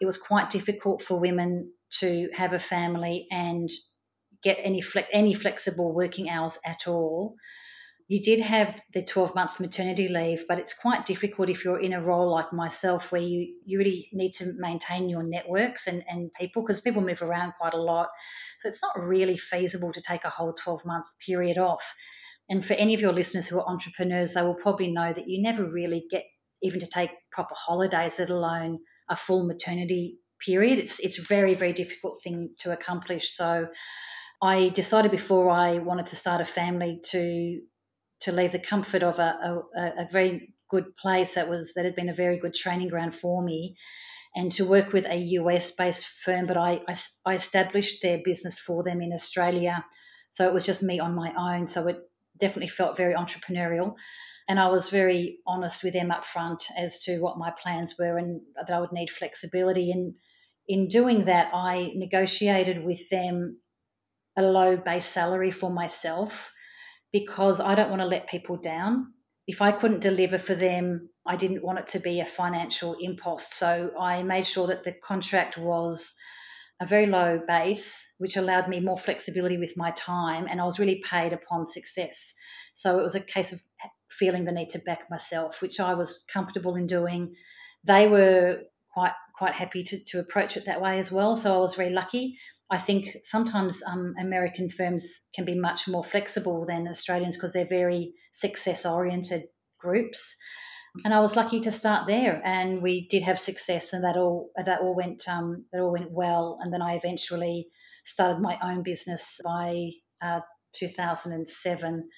It 0.00 0.06
was 0.06 0.18
quite 0.18 0.50
difficult 0.50 1.02
for 1.02 1.20
women 1.20 1.72
to 2.00 2.28
have 2.34 2.52
a 2.52 2.58
family 2.58 3.26
and 3.30 3.70
get 4.42 4.58
any 4.62 4.82
any 5.12 5.34
flexible 5.34 5.94
working 5.94 6.28
hours 6.28 6.58
at 6.64 6.86
all 6.86 7.34
you 8.08 8.22
did 8.22 8.40
have 8.40 8.74
the 8.94 9.02
12 9.02 9.34
month 9.34 9.60
maternity 9.60 10.08
leave, 10.08 10.46
but 10.48 10.58
it's 10.58 10.72
quite 10.72 11.04
difficult 11.04 11.50
if 11.50 11.62
you're 11.62 11.80
in 11.80 11.92
a 11.92 12.02
role 12.02 12.30
like 12.30 12.54
myself 12.54 13.12
where 13.12 13.20
you, 13.20 13.54
you 13.66 13.78
really 13.78 14.08
need 14.14 14.32
to 14.32 14.54
maintain 14.56 15.10
your 15.10 15.22
networks 15.22 15.86
and, 15.86 16.02
and 16.08 16.32
people 16.32 16.62
because 16.62 16.80
people 16.80 17.02
move 17.02 17.20
around 17.20 17.52
quite 17.60 17.74
a 17.74 17.80
lot. 17.80 18.08
So 18.60 18.68
it's 18.68 18.82
not 18.82 18.98
really 18.98 19.36
feasible 19.36 19.92
to 19.92 20.00
take 20.00 20.24
a 20.24 20.30
whole 20.30 20.54
12 20.54 20.86
month 20.86 21.04
period 21.24 21.58
off. 21.58 21.84
And 22.48 22.64
for 22.64 22.72
any 22.72 22.94
of 22.94 23.02
your 23.02 23.12
listeners 23.12 23.46
who 23.46 23.60
are 23.60 23.68
entrepreneurs, 23.68 24.32
they 24.32 24.42
will 24.42 24.54
probably 24.54 24.90
know 24.90 25.12
that 25.12 25.28
you 25.28 25.42
never 25.42 25.70
really 25.70 26.04
get 26.10 26.24
even 26.62 26.80
to 26.80 26.86
take 26.86 27.10
proper 27.30 27.54
holidays, 27.54 28.18
let 28.18 28.30
alone 28.30 28.78
a 29.10 29.16
full 29.16 29.46
maternity 29.46 30.18
period. 30.44 30.78
It's 30.78 30.98
it's 30.98 31.18
a 31.18 31.22
very, 31.22 31.54
very 31.56 31.74
difficult 31.74 32.22
thing 32.24 32.54
to 32.60 32.72
accomplish. 32.72 33.36
So 33.36 33.68
I 34.42 34.70
decided 34.70 35.10
before 35.10 35.50
I 35.50 35.78
wanted 35.78 36.06
to 36.06 36.16
start 36.16 36.40
a 36.40 36.46
family 36.46 37.00
to 37.10 37.60
to 38.20 38.32
leave 38.32 38.52
the 38.52 38.58
comfort 38.58 39.02
of 39.02 39.18
a, 39.18 39.62
a, 39.76 39.80
a 40.02 40.08
very 40.10 40.54
good 40.70 40.96
place 40.96 41.34
that 41.34 41.48
was 41.48 41.72
that 41.74 41.84
had 41.84 41.96
been 41.96 42.08
a 42.08 42.14
very 42.14 42.38
good 42.38 42.54
training 42.54 42.88
ground 42.88 43.14
for 43.14 43.42
me 43.42 43.76
and 44.34 44.52
to 44.52 44.64
work 44.64 44.92
with 44.92 45.04
a 45.06 45.16
US 45.16 45.70
based 45.70 46.06
firm, 46.24 46.46
but 46.46 46.56
I, 46.56 46.80
I, 46.86 46.96
I, 47.24 47.34
established 47.34 48.02
their 48.02 48.20
business 48.24 48.58
for 48.58 48.82
them 48.82 49.00
in 49.00 49.12
Australia. 49.12 49.84
So 50.30 50.46
it 50.46 50.54
was 50.54 50.66
just 50.66 50.82
me 50.82 51.00
on 51.00 51.14
my 51.14 51.32
own. 51.36 51.66
So 51.66 51.88
it 51.88 51.98
definitely 52.38 52.68
felt 52.68 52.96
very 52.96 53.14
entrepreneurial. 53.14 53.94
And 54.48 54.58
I 54.58 54.68
was 54.68 54.90
very 54.90 55.38
honest 55.46 55.82
with 55.82 55.92
them 55.92 56.10
up 56.10 56.24
front 56.24 56.64
as 56.76 57.00
to 57.04 57.18
what 57.18 57.38
my 57.38 57.52
plans 57.62 57.96
were 57.98 58.16
and 58.16 58.40
that 58.56 58.72
I 58.72 58.80
would 58.80 58.92
need 58.92 59.10
flexibility. 59.10 59.90
And 59.90 60.14
in 60.66 60.88
doing 60.88 61.24
that, 61.26 61.50
I 61.52 61.92
negotiated 61.94 62.84
with 62.84 63.00
them 63.10 63.58
a 64.36 64.42
low 64.42 64.76
base 64.76 65.06
salary 65.06 65.50
for 65.50 65.70
myself 65.70 66.52
because 67.12 67.60
I 67.60 67.74
don't 67.74 67.90
want 67.90 68.02
to 68.02 68.06
let 68.06 68.28
people 68.28 68.56
down. 68.56 69.12
If 69.46 69.62
I 69.62 69.72
couldn't 69.72 70.00
deliver 70.00 70.38
for 70.38 70.54
them, 70.54 71.08
I 71.26 71.36
didn't 71.36 71.64
want 71.64 71.78
it 71.78 71.88
to 71.88 72.00
be 72.00 72.20
a 72.20 72.26
financial 72.26 72.96
impost. 73.00 73.54
So 73.54 73.90
I 73.98 74.22
made 74.22 74.46
sure 74.46 74.66
that 74.66 74.84
the 74.84 74.92
contract 74.92 75.56
was 75.56 76.14
a 76.80 76.86
very 76.86 77.06
low 77.06 77.40
base, 77.46 78.04
which 78.18 78.36
allowed 78.36 78.68
me 78.68 78.80
more 78.80 78.98
flexibility 78.98 79.58
with 79.58 79.76
my 79.76 79.90
time, 79.92 80.46
and 80.48 80.60
I 80.60 80.64
was 80.64 80.78
really 80.78 81.02
paid 81.08 81.32
upon 81.32 81.66
success. 81.66 82.34
So 82.74 82.98
it 82.98 83.02
was 83.02 83.14
a 83.14 83.20
case 83.20 83.52
of 83.52 83.60
feeling 84.10 84.44
the 84.44 84.52
need 84.52 84.70
to 84.70 84.78
back 84.78 85.10
myself, 85.10 85.60
which 85.60 85.80
I 85.80 85.94
was 85.94 86.24
comfortable 86.32 86.76
in 86.76 86.86
doing. 86.86 87.34
They 87.84 88.06
were 88.06 88.60
quite 88.92 89.12
quite 89.36 89.54
happy 89.54 89.84
to, 89.84 90.04
to 90.04 90.18
approach 90.18 90.56
it 90.56 90.66
that 90.66 90.80
way 90.80 90.98
as 90.98 91.12
well. 91.12 91.36
So 91.36 91.54
I 91.54 91.58
was 91.58 91.74
very 91.74 91.90
lucky. 91.90 92.38
I 92.70 92.78
think 92.78 93.16
sometimes 93.24 93.82
um, 93.82 94.14
American 94.20 94.68
firms 94.70 95.22
can 95.34 95.44
be 95.44 95.58
much 95.58 95.88
more 95.88 96.04
flexible 96.04 96.66
than 96.66 96.86
Australians 96.86 97.36
because 97.36 97.54
they're 97.54 97.66
very 97.68 98.12
success 98.34 98.84
oriented 98.84 99.44
groups. 99.78 100.36
And 101.04 101.14
I 101.14 101.20
was 101.20 101.36
lucky 101.36 101.60
to 101.60 101.70
start 101.70 102.06
there, 102.06 102.40
and 102.44 102.82
we 102.82 103.08
did 103.08 103.22
have 103.22 103.38
success, 103.38 103.92
and 103.92 104.04
that 104.04 104.16
all 104.16 104.50
that 104.56 104.80
all 104.80 104.94
went 104.94 105.28
um, 105.28 105.64
that 105.72 105.80
all 105.80 105.92
went 105.92 106.10
well. 106.10 106.58
And 106.60 106.72
then 106.72 106.82
I 106.82 106.94
eventually 106.94 107.68
started 108.04 108.40
my 108.40 108.58
own 108.62 108.82
business 108.82 109.38
by 109.44 109.90
uh, 110.22 110.40
2007, 110.74 112.08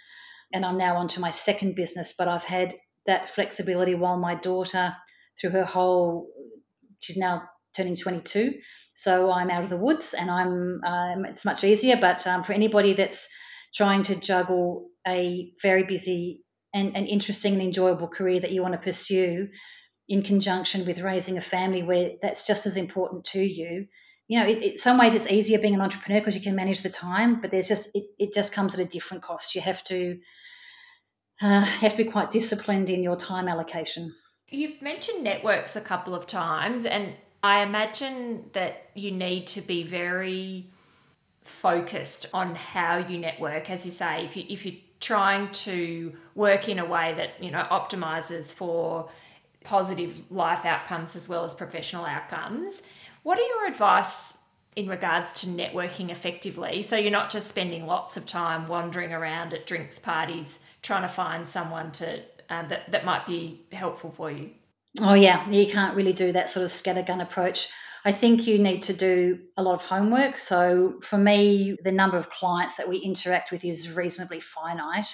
and 0.52 0.64
I'm 0.64 0.78
now 0.78 0.96
on 0.96 1.08
to 1.08 1.20
my 1.20 1.30
second 1.30 1.74
business. 1.74 2.14
But 2.16 2.28
I've 2.28 2.44
had 2.44 2.74
that 3.06 3.30
flexibility 3.30 3.94
while 3.94 4.18
my 4.18 4.34
daughter, 4.34 4.94
through 5.40 5.50
her 5.50 5.64
whole, 5.64 6.28
she's 7.00 7.16
now 7.16 7.42
turning 7.76 7.96
22, 7.96 8.54
so 9.00 9.32
I'm 9.32 9.50
out 9.50 9.64
of 9.64 9.70
the 9.70 9.78
woods 9.78 10.12
and 10.12 10.30
I'm 10.30 10.84
um, 10.84 11.24
it's 11.24 11.46
much 11.46 11.64
easier. 11.64 11.96
But 11.98 12.26
um, 12.26 12.44
for 12.44 12.52
anybody 12.52 12.92
that's 12.92 13.26
trying 13.74 14.02
to 14.04 14.20
juggle 14.20 14.90
a 15.08 15.52
very 15.62 15.84
busy 15.84 16.42
and, 16.74 16.94
and 16.94 17.08
interesting 17.08 17.54
and 17.54 17.62
enjoyable 17.62 18.08
career 18.08 18.40
that 18.40 18.52
you 18.52 18.60
want 18.60 18.74
to 18.74 18.78
pursue 18.78 19.48
in 20.06 20.22
conjunction 20.22 20.84
with 20.84 20.98
raising 20.98 21.38
a 21.38 21.40
family 21.40 21.82
where 21.82 22.10
that's 22.20 22.46
just 22.46 22.66
as 22.66 22.76
important 22.76 23.24
to 23.24 23.40
you, 23.40 23.86
you 24.28 24.38
know, 24.38 24.46
it, 24.46 24.80
some 24.80 24.98
ways 24.98 25.14
it's 25.14 25.28
easier 25.28 25.58
being 25.58 25.74
an 25.74 25.80
entrepreneur 25.80 26.20
because 26.20 26.34
you 26.34 26.42
can 26.42 26.54
manage 26.54 26.82
the 26.82 26.90
time, 26.90 27.40
but 27.40 27.50
there's 27.50 27.68
just 27.68 27.88
it, 27.94 28.04
it 28.18 28.34
just 28.34 28.52
comes 28.52 28.74
at 28.74 28.80
a 28.80 28.84
different 28.84 29.22
cost. 29.22 29.54
You 29.54 29.62
have 29.62 29.82
to 29.84 30.18
uh, 31.40 31.64
have 31.64 31.92
to 31.92 32.04
be 32.04 32.10
quite 32.10 32.32
disciplined 32.32 32.90
in 32.90 33.02
your 33.02 33.16
time 33.16 33.48
allocation. 33.48 34.14
You've 34.50 34.82
mentioned 34.82 35.24
networks 35.24 35.74
a 35.74 35.80
couple 35.80 36.14
of 36.14 36.26
times, 36.26 36.84
and 36.84 37.14
I 37.42 37.62
imagine 37.62 38.50
that 38.52 38.90
you 38.94 39.10
need 39.10 39.46
to 39.48 39.60
be 39.60 39.82
very 39.82 40.66
focused 41.42 42.26
on 42.32 42.54
how 42.54 42.98
you 42.98 43.18
network 43.18 43.70
as 43.70 43.84
you 43.84 43.90
say 43.90 44.24
if 44.24 44.36
you 44.36 44.44
if 44.48 44.64
you're 44.64 44.74
trying 45.00 45.50
to 45.50 46.14
work 46.34 46.68
in 46.68 46.78
a 46.78 46.84
way 46.84 47.14
that 47.14 47.42
you 47.42 47.50
know 47.50 47.66
optimizes 47.70 48.46
for 48.46 49.10
positive 49.64 50.14
life 50.30 50.64
outcomes 50.64 51.16
as 51.16 51.28
well 51.28 51.42
as 51.42 51.54
professional 51.54 52.04
outcomes 52.04 52.82
what 53.22 53.38
are 53.38 53.42
your 53.42 53.66
advice 53.66 54.36
in 54.76 54.88
regards 54.88 55.32
to 55.32 55.46
networking 55.46 56.10
effectively. 56.10 56.82
So 56.82 56.96
you're 56.96 57.10
not 57.10 57.30
just 57.30 57.48
spending 57.48 57.86
lots 57.86 58.16
of 58.16 58.24
time 58.24 58.68
wandering 58.68 59.12
around 59.12 59.52
at 59.52 59.66
drinks 59.66 59.98
parties 59.98 60.58
trying 60.82 61.02
to 61.02 61.08
find 61.08 61.46
someone 61.48 61.92
to 61.92 62.22
um, 62.48 62.68
that 62.68 62.90
that 62.90 63.04
might 63.04 63.26
be 63.26 63.60
helpful 63.72 64.10
for 64.10 64.30
you. 64.30 64.50
Oh 64.98 65.14
yeah, 65.14 65.48
you 65.50 65.70
can't 65.70 65.94
really 65.94 66.12
do 66.12 66.32
that 66.32 66.50
sort 66.50 66.64
of 66.64 66.72
scattergun 66.72 67.22
approach. 67.22 67.68
I 68.04 68.12
think 68.12 68.46
you 68.46 68.58
need 68.58 68.84
to 68.84 68.94
do 68.94 69.38
a 69.56 69.62
lot 69.62 69.74
of 69.74 69.82
homework. 69.82 70.38
So 70.38 71.00
for 71.02 71.18
me, 71.18 71.76
the 71.84 71.92
number 71.92 72.16
of 72.16 72.30
clients 72.30 72.76
that 72.76 72.88
we 72.88 72.96
interact 72.96 73.52
with 73.52 73.64
is 73.64 73.90
reasonably 73.90 74.40
finite. 74.40 75.08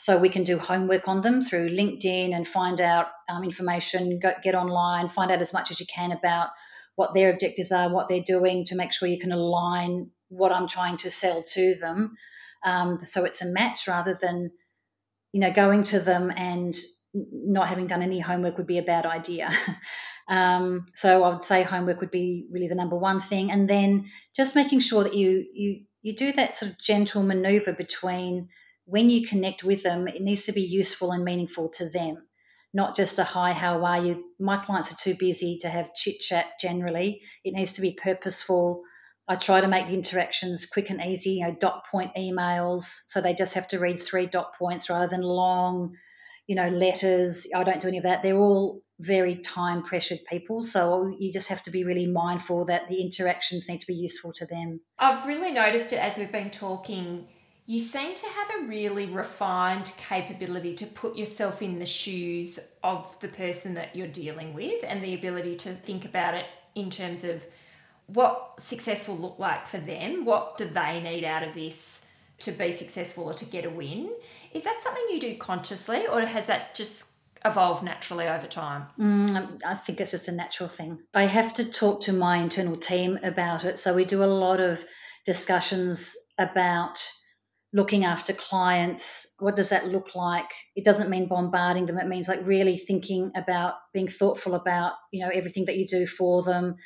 So 0.00 0.18
we 0.18 0.28
can 0.28 0.42
do 0.42 0.58
homework 0.58 1.06
on 1.06 1.22
them 1.22 1.44
through 1.44 1.70
LinkedIn 1.70 2.34
and 2.34 2.46
find 2.46 2.80
out 2.80 3.06
um, 3.28 3.44
information, 3.44 4.18
go, 4.18 4.32
get 4.42 4.56
online, 4.56 5.08
find 5.08 5.30
out 5.30 5.40
as 5.40 5.52
much 5.52 5.70
as 5.70 5.78
you 5.78 5.86
can 5.86 6.10
about 6.10 6.48
what 6.96 7.14
their 7.14 7.32
objectives 7.32 7.70
are, 7.70 7.88
what 7.88 8.08
they're 8.08 8.24
doing 8.26 8.64
to 8.66 8.74
make 8.74 8.92
sure 8.92 9.08
you 9.08 9.20
can 9.20 9.32
align 9.32 10.10
what 10.28 10.52
I'm 10.52 10.68
trying 10.68 10.98
to 10.98 11.10
sell 11.10 11.44
to 11.54 11.76
them. 11.80 12.16
Um, 12.64 13.00
so 13.06 13.24
it's 13.24 13.42
a 13.42 13.46
match 13.46 13.86
rather 13.86 14.18
than, 14.20 14.50
you 15.32 15.40
know, 15.40 15.52
going 15.52 15.84
to 15.84 16.00
them 16.00 16.32
and 16.36 16.76
not 17.14 17.68
having 17.68 17.86
done 17.86 18.02
any 18.02 18.20
homework 18.20 18.56
would 18.56 18.66
be 18.66 18.78
a 18.78 18.82
bad 18.82 19.06
idea. 19.06 19.50
um, 20.28 20.86
so 20.94 21.24
I 21.24 21.34
would 21.34 21.44
say 21.44 21.62
homework 21.62 22.00
would 22.00 22.10
be 22.10 22.46
really 22.50 22.68
the 22.68 22.74
number 22.74 22.96
one 22.96 23.20
thing, 23.20 23.50
and 23.50 23.68
then 23.68 24.10
just 24.36 24.54
making 24.54 24.80
sure 24.80 25.04
that 25.04 25.14
you 25.14 25.44
you 25.52 25.80
you 26.02 26.16
do 26.16 26.32
that 26.32 26.56
sort 26.56 26.72
of 26.72 26.78
gentle 26.78 27.22
maneuver 27.22 27.72
between 27.72 28.48
when 28.84 29.10
you 29.10 29.26
connect 29.26 29.62
with 29.62 29.82
them, 29.82 30.08
it 30.08 30.22
needs 30.22 30.44
to 30.46 30.52
be 30.52 30.62
useful 30.62 31.12
and 31.12 31.24
meaningful 31.24 31.68
to 31.70 31.88
them, 31.88 32.26
not 32.74 32.96
just 32.96 33.18
a 33.18 33.24
hi, 33.24 33.52
how 33.52 33.84
are 33.84 34.04
you? 34.04 34.24
My 34.38 34.64
clients 34.64 34.90
are 34.92 34.96
too 34.96 35.14
busy 35.18 35.58
to 35.62 35.68
have 35.68 35.94
chit 35.94 36.20
chat 36.20 36.46
generally. 36.60 37.20
It 37.44 37.54
needs 37.54 37.72
to 37.74 37.80
be 37.80 37.98
purposeful. 38.02 38.82
I 39.28 39.36
try 39.36 39.60
to 39.60 39.68
make 39.68 39.86
the 39.86 39.94
interactions 39.94 40.66
quick 40.66 40.90
and 40.90 41.00
easy, 41.00 41.30
you 41.30 41.46
know, 41.46 41.56
dot 41.60 41.84
point 41.90 42.10
emails. 42.16 42.86
So 43.06 43.20
they 43.20 43.34
just 43.34 43.54
have 43.54 43.68
to 43.68 43.78
read 43.78 44.02
three 44.02 44.26
dot 44.26 44.52
points 44.58 44.90
rather 44.90 45.06
than 45.06 45.22
long, 45.22 45.96
you 46.46 46.56
know, 46.56 46.68
letters. 46.68 47.46
I 47.54 47.64
don't 47.64 47.80
do 47.80 47.88
any 47.88 47.98
of 47.98 48.04
that. 48.04 48.22
They're 48.22 48.36
all 48.36 48.82
very 49.00 49.36
time 49.36 49.82
pressured 49.82 50.20
people. 50.28 50.64
So 50.64 51.14
you 51.18 51.32
just 51.32 51.48
have 51.48 51.62
to 51.64 51.70
be 51.70 51.84
really 51.84 52.06
mindful 52.06 52.66
that 52.66 52.88
the 52.88 53.00
interactions 53.00 53.68
need 53.68 53.80
to 53.80 53.86
be 53.86 53.94
useful 53.94 54.32
to 54.34 54.46
them. 54.46 54.80
I've 54.98 55.26
really 55.26 55.50
noticed 55.50 55.92
it 55.92 55.96
as 55.96 56.16
we've 56.16 56.30
been 56.30 56.50
talking 56.50 57.26
you 57.66 57.78
seem 57.78 58.14
to 58.14 58.26
have 58.26 58.48
a 58.60 58.66
really 58.66 59.06
refined 59.06 59.92
capability 59.96 60.74
to 60.74 60.86
put 60.86 61.16
yourself 61.16 61.62
in 61.62 61.78
the 61.78 61.86
shoes 61.86 62.58
of 62.82 63.16
the 63.20 63.28
person 63.28 63.74
that 63.74 63.94
you're 63.94 64.08
dealing 64.08 64.52
with 64.52 64.82
and 64.84 65.02
the 65.02 65.14
ability 65.14 65.56
to 65.56 65.72
think 65.72 66.04
about 66.04 66.34
it 66.34 66.46
in 66.74 66.90
terms 66.90 67.22
of 67.22 67.42
what 68.08 68.54
success 68.58 69.06
will 69.06 69.16
look 69.16 69.38
like 69.38 69.68
for 69.68 69.78
them. 69.78 70.24
What 70.24 70.58
do 70.58 70.68
they 70.68 71.00
need 71.00 71.24
out 71.24 71.44
of 71.44 71.54
this 71.54 72.02
to 72.40 72.52
be 72.52 72.72
successful 72.72 73.24
or 73.24 73.34
to 73.34 73.44
get 73.44 73.64
a 73.64 73.70
win? 73.70 74.12
Is 74.52 74.64
that 74.64 74.80
something 74.82 75.04
you 75.10 75.20
do 75.20 75.36
consciously 75.36 76.06
or 76.06 76.20
has 76.22 76.46
that 76.46 76.74
just 76.74 77.06
evolved 77.44 77.82
naturally 77.82 78.28
over 78.28 78.46
time? 78.46 78.86
Mm, 78.98 79.60
I 79.64 79.74
think 79.74 80.00
it's 80.00 80.10
just 80.10 80.28
a 80.28 80.32
natural 80.32 80.68
thing. 80.68 80.98
I 81.14 81.26
have 81.26 81.54
to 81.54 81.64
talk 81.64 82.02
to 82.02 82.12
my 82.12 82.38
internal 82.38 82.76
team 82.76 83.18
about 83.22 83.64
it. 83.64 83.78
So 83.78 83.94
we 83.94 84.04
do 84.04 84.22
a 84.22 84.26
lot 84.26 84.60
of 84.60 84.84
discussions 85.24 86.14
about 86.38 87.02
looking 87.72 88.04
after 88.04 88.32
clients 88.32 89.26
what 89.38 89.56
does 89.56 89.70
that 89.70 89.88
look 89.88 90.14
like 90.14 90.50
it 90.76 90.84
doesn't 90.84 91.08
mean 91.08 91.26
bombarding 91.26 91.86
them 91.86 91.98
it 91.98 92.06
means 92.06 92.28
like 92.28 92.44
really 92.46 92.76
thinking 92.76 93.30
about 93.34 93.74
being 93.94 94.08
thoughtful 94.08 94.54
about 94.54 94.92
you 95.10 95.24
know 95.24 95.30
everything 95.32 95.64
that 95.64 95.76
you 95.76 95.86
do 95.86 96.06
for 96.06 96.42
them 96.42 96.76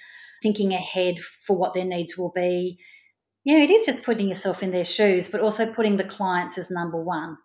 thinking 0.42 0.72
ahead 0.72 1.16
for 1.46 1.56
what 1.56 1.74
their 1.74 1.84
needs 1.84 2.16
will 2.16 2.32
be 2.34 2.78
yeah 3.46 3.58
it 3.58 3.70
is 3.70 3.86
just 3.86 4.02
putting 4.02 4.28
yourself 4.28 4.62
in 4.62 4.70
their 4.70 4.84
shoes 4.84 5.28
but 5.28 5.40
also 5.40 5.72
putting 5.72 5.96
the 5.96 6.04
clients 6.04 6.58
as 6.58 6.70
number 6.70 7.02
one 7.02 7.38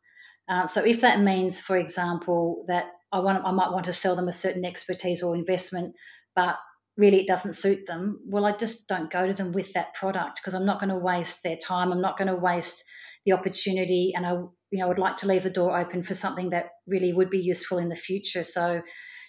uh, 0.49 0.67
so 0.67 0.83
if 0.83 0.99
that 1.01 1.21
means 1.21 1.61
for 1.61 1.77
example 1.77 2.65
that 2.67 2.87
i 3.13 3.19
want 3.19 3.45
i 3.45 3.51
might 3.51 3.71
want 3.71 3.85
to 3.85 3.93
sell 3.93 4.17
them 4.17 4.27
a 4.27 4.33
certain 4.33 4.65
expertise 4.65 5.23
or 5.23 5.35
investment 5.35 5.95
but 6.35 6.57
really 6.97 7.21
it 7.21 7.27
doesn't 7.27 7.53
suit 7.53 7.87
them 7.87 8.19
well 8.27 8.45
i 8.45 8.57
just 8.57 8.87
don't 8.89 9.11
go 9.11 9.25
to 9.25 9.33
them 9.33 9.53
with 9.53 9.71
that 9.73 9.93
product 9.93 10.41
because 10.41 10.53
i'm 10.53 10.65
not 10.65 10.81
going 10.81 10.89
to 10.89 10.97
waste 10.97 11.39
their 11.43 11.57
time 11.57 11.93
i'm 11.93 12.01
not 12.01 12.17
going 12.17 12.27
to 12.27 12.35
waste 12.35 12.83
the 13.25 13.33
opportunity 13.33 14.13
and 14.15 14.25
I 14.25 14.31
you 14.31 14.79
know 14.79 14.87
would 14.87 14.99
like 14.99 15.17
to 15.17 15.27
leave 15.27 15.43
the 15.43 15.49
door 15.49 15.77
open 15.77 16.03
for 16.03 16.15
something 16.15 16.51
that 16.51 16.69
really 16.87 17.13
would 17.13 17.29
be 17.29 17.39
useful 17.39 17.77
in 17.77 17.89
the 17.89 17.95
future. 17.95 18.43
So 18.43 18.81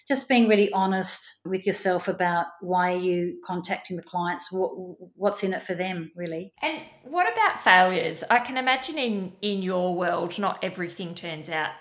just 0.07 0.27
being 0.27 0.47
really 0.47 0.71
honest 0.71 1.21
with 1.45 1.65
yourself 1.65 2.07
about 2.07 2.47
why 2.61 2.93
are 2.93 2.99
you 2.99 3.39
contacting 3.45 3.95
the 3.95 4.03
clients? 4.03 4.51
What, 4.51 4.71
what's 5.15 5.43
in 5.43 5.53
it 5.53 5.63
for 5.63 5.75
them 5.75 6.11
really? 6.15 6.53
And 6.61 6.81
what 7.03 7.31
about 7.31 7.63
failures? 7.63 8.23
I 8.29 8.39
can 8.39 8.57
imagine 8.57 8.97
in 8.97 9.33
in 9.41 9.61
your 9.61 9.95
world 9.95 10.37
not 10.37 10.63
everything 10.63 11.15
turns 11.15 11.49
out 11.49 11.71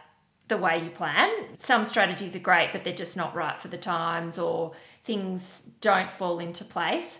the 0.48 0.56
way 0.56 0.82
you 0.82 0.90
plan. 0.90 1.30
Some 1.58 1.84
strategies 1.84 2.36
are 2.36 2.40
great 2.40 2.70
but 2.72 2.84
they're 2.84 2.94
just 2.94 3.16
not 3.16 3.34
right 3.34 3.60
for 3.60 3.68
the 3.68 3.78
times 3.78 4.38
or 4.38 4.72
things 5.04 5.62
don't 5.80 6.10
fall 6.12 6.38
into 6.38 6.64
place. 6.64 7.18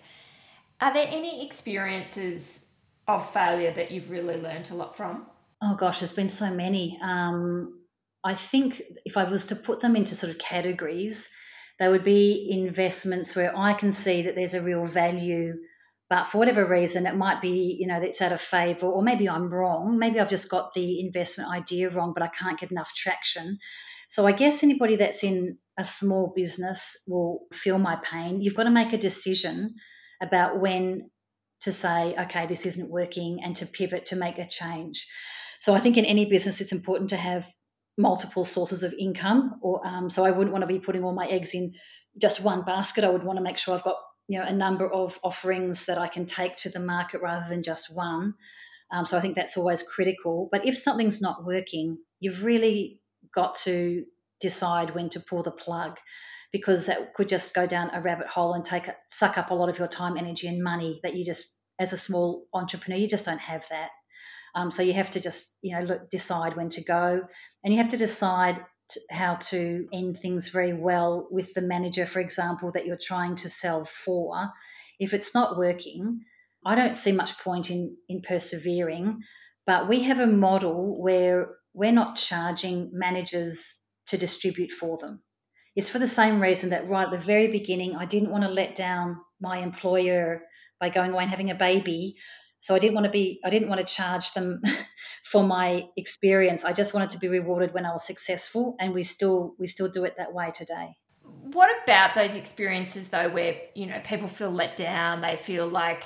Are 0.80 0.92
there 0.92 1.06
any 1.08 1.46
experiences 1.46 2.64
of 3.08 3.32
failure 3.32 3.72
that 3.72 3.90
you've 3.90 4.10
really 4.10 4.36
learned 4.36 4.70
a 4.70 4.74
lot 4.74 4.96
from? 4.96 5.26
Oh 5.62 5.74
gosh, 5.76 6.00
there's 6.00 6.12
been 6.12 6.28
so 6.28 6.50
many. 6.50 6.98
Um, 7.02 7.81
I 8.24 8.35
think 8.35 8.80
if 9.04 9.16
I 9.16 9.24
was 9.24 9.46
to 9.46 9.56
put 9.56 9.80
them 9.80 9.96
into 9.96 10.14
sort 10.14 10.32
of 10.32 10.38
categories, 10.38 11.28
they 11.78 11.88
would 11.88 12.04
be 12.04 12.48
investments 12.50 13.35
where 13.35 13.56
I 13.56 13.74
can 13.74 13.92
see 13.92 14.22
that 14.22 14.35
there's 14.35 14.54
a 14.54 14.62
real 14.62 14.87
value, 14.87 15.54
but 16.08 16.26
for 16.26 16.38
whatever 16.38 16.64
reason, 16.64 17.06
it 17.06 17.16
might 17.16 17.40
be, 17.40 17.76
you 17.80 17.87
know, 17.87 18.00
it's 18.00 18.20
out 18.20 18.32
of 18.32 18.40
favor, 18.40 18.87
or 18.87 19.02
maybe 19.02 19.28
I'm 19.28 19.52
wrong. 19.52 19.98
Maybe 19.98 20.20
I've 20.20 20.30
just 20.30 20.48
got 20.48 20.74
the 20.74 21.00
investment 21.00 21.50
idea 21.50 21.90
wrong, 21.90 22.12
but 22.14 22.22
I 22.22 22.28
can't 22.28 22.61
get 22.61 22.70
enough 22.70 22.92
traction. 22.94 23.58
So 24.08 24.26
I 24.26 24.32
guess 24.32 24.62
anybody 24.62 24.96
that's 24.96 25.24
in 25.24 25.58
a 25.78 25.85
small 25.85 26.32
business 26.37 26.96
will 27.08 27.46
feel 27.54 27.78
my 27.78 27.96
pain. 28.04 28.42
You've 28.42 28.54
got 28.54 28.64
to 28.64 28.70
make 28.70 28.92
a 28.92 28.98
decision 28.98 29.74
about 30.20 30.61
when 30.61 31.11
to 31.62 31.72
say, 31.72 32.14
okay, 32.18 32.46
this 32.46 32.66
isn't 32.66 32.90
working 32.90 33.40
and 33.42 33.56
to 33.56 33.66
pivot 33.66 34.06
to 34.06 34.16
make 34.16 34.38
a 34.38 34.46
change. 34.46 35.06
So 35.61 35.74
I 35.74 35.80
think 35.80 35.96
in 35.96 36.04
any 36.04 36.26
business, 36.26 36.61
it's 36.61 36.72
important 36.72 37.11
to 37.11 37.16
have 37.16 37.44
multiple 37.98 38.44
sources 38.44 38.83
of 38.83 38.94
income. 38.94 39.59
Or 39.62 39.87
um, 39.87 40.11
so 40.11 40.24
I 40.24 40.31
wouldn't 40.31 40.52
want 40.52 40.62
to 40.62 40.68
be 40.68 40.81
putting 40.81 41.05
all 41.05 41.14
my 41.14 41.26
eggs 41.26 41.55
in 41.55 41.74
just 42.20 42.42
one 42.42 42.64
basket. 42.64 43.05
I 43.05 43.11
would 43.11 43.24
want 43.24 43.38
to 43.38 43.42
make 43.42 43.59
sure 43.59 43.74
I've 43.74 43.85
got 43.85 43.96
you 44.28 44.38
know 44.38 44.44
a 44.44 44.52
number 44.52 44.90
of 44.90 45.18
offerings 45.22 45.87
that 45.87 45.98
I 45.98 46.09
can 46.09 46.26
take 46.26 46.57
to 46.57 46.70
the 46.70 46.81
market 46.81 47.22
rather 47.22 47.48
than 47.48 47.62
just 47.62 47.94
one. 47.94 48.35
Um, 48.92 49.07
so 49.07 49.16
I 49.16 49.20
think 49.20 49.37
that's 49.37 49.57
always 49.57 49.83
critical. 49.83 50.48
But 50.52 50.66
if 50.66 50.76
something's 50.76 51.20
not 51.20 51.44
working, 51.44 51.98
you've 52.20 52.42
really 52.42 53.00
got 53.35 53.57
to 53.64 54.05
decide 54.40 54.94
when 54.94 55.09
to 55.11 55.20
pull 55.20 55.42
the 55.42 55.50
plug 55.50 55.96
because 56.52 56.87
that 56.87 57.14
could 57.14 57.28
just 57.28 57.55
go 57.55 57.66
down 57.66 57.90
a 57.94 58.02
rabbit 58.02 58.26
hole 58.26 58.52
and 58.52 58.64
take 58.64 58.87
suck 59.09 59.38
up 59.38 59.50
a 59.50 59.55
lot 59.55 59.70
of 59.70 59.78
your 59.78 59.88
time, 59.88 60.18
energy, 60.18 60.46
and 60.46 60.62
money 60.62 61.00
that 61.02 61.14
you 61.16 61.24
just, 61.24 61.46
as 61.81 61.94
a 61.94 61.98
small 61.98 62.44
entrepreneur, 62.52 62.98
you 62.98 63.09
just 63.09 63.24
don't 63.24 63.38
have 63.38 63.64
that. 63.70 63.88
Um, 64.54 64.70
so 64.70 64.82
you 64.82 64.92
have 64.92 65.10
to 65.12 65.20
just, 65.20 65.46
you 65.62 65.76
know, 65.76 65.84
look, 65.84 66.10
decide 66.10 66.56
when 66.56 66.68
to 66.70 66.84
go, 66.84 67.22
and 67.64 67.72
you 67.72 67.80
have 67.80 67.90
to 67.90 67.96
decide 67.96 68.64
how 69.10 69.36
to 69.36 69.86
end 69.92 70.18
things 70.18 70.48
very 70.48 70.74
well 70.74 71.26
with 71.30 71.54
the 71.54 71.62
manager, 71.62 72.04
for 72.04 72.20
example, 72.20 72.72
that 72.72 72.84
you're 72.84 72.98
trying 73.02 73.36
to 73.36 73.48
sell 73.48 73.86
for. 74.04 74.50
If 74.98 75.14
it's 75.14 75.34
not 75.34 75.56
working, 75.56 76.20
I 76.66 76.74
don't 76.74 76.96
see 76.96 77.12
much 77.12 77.38
point 77.38 77.70
in 77.70 77.96
in 78.08 78.22
persevering. 78.22 79.22
But 79.66 79.88
we 79.88 80.02
have 80.02 80.18
a 80.18 80.26
model 80.26 81.00
where 81.00 81.48
we're 81.72 81.92
not 81.92 82.16
charging 82.16 82.90
managers 82.92 83.74
to 84.08 84.18
distribute 84.18 84.72
for 84.72 84.98
them. 84.98 85.22
It's 85.74 85.88
for 85.88 85.98
the 85.98 86.08
same 86.08 86.40
reason 86.40 86.70
that 86.70 86.88
right 86.88 87.04
at 87.04 87.10
the 87.10 87.24
very 87.24 87.46
beginning, 87.46 87.96
I 87.96 88.04
didn't 88.04 88.30
want 88.30 88.44
to 88.44 88.50
let 88.50 88.74
down 88.76 89.16
my 89.40 89.58
employer 89.58 90.42
by 90.80 90.90
going 90.90 91.12
away 91.12 91.22
and 91.22 91.30
having 91.30 91.50
a 91.50 91.54
baby. 91.54 92.16
So 92.62 92.75
I 92.75 92.79
didn't 92.79 92.94
want 92.94 93.05
to 93.05 93.11
be, 93.11 93.40
I 93.44 93.51
didn't 93.51 93.68
want 93.68 93.87
to 93.87 93.94
charge 93.94 94.33
them 94.33 94.62
for 95.25 95.42
my 95.44 95.85
experience. 95.96 96.64
I 96.64 96.72
just 96.72 96.94
wanted 96.94 97.11
to 97.11 97.18
be 97.18 97.29
rewarded 97.29 97.75
when 97.75 97.85
I 97.85 97.92
was 97.92 98.07
successful, 98.07 98.77
and 98.81 98.94
we 98.94 99.05
still 99.05 99.55
we 99.59 99.68
still 99.68 99.88
do 99.88 100.05
it 100.05 100.14
that 100.16 100.33
way 100.33 100.53
today. 100.55 100.96
What 101.22 101.70
about 101.83 102.14
those 102.14 102.35
experiences 102.35 103.09
though, 103.09 103.29
where 103.29 103.57
you 103.75 103.87
know 103.87 104.01
people 104.05 104.29
feel 104.29 104.51
let 104.51 104.77
down, 104.77 105.20
they 105.20 105.37
feel 105.37 105.66
like 105.66 106.05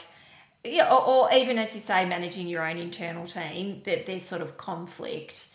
yeah, 0.64 0.92
or, 0.92 1.06
or, 1.06 1.32
even 1.32 1.58
as 1.58 1.74
you 1.74 1.80
say, 1.80 2.04
managing 2.04 2.48
your 2.48 2.66
own 2.66 2.78
internal 2.78 3.26
team, 3.26 3.82
that 3.84 4.06
there's 4.06 4.24
sort 4.24 4.42
of 4.42 4.56
conflict. 4.56 5.48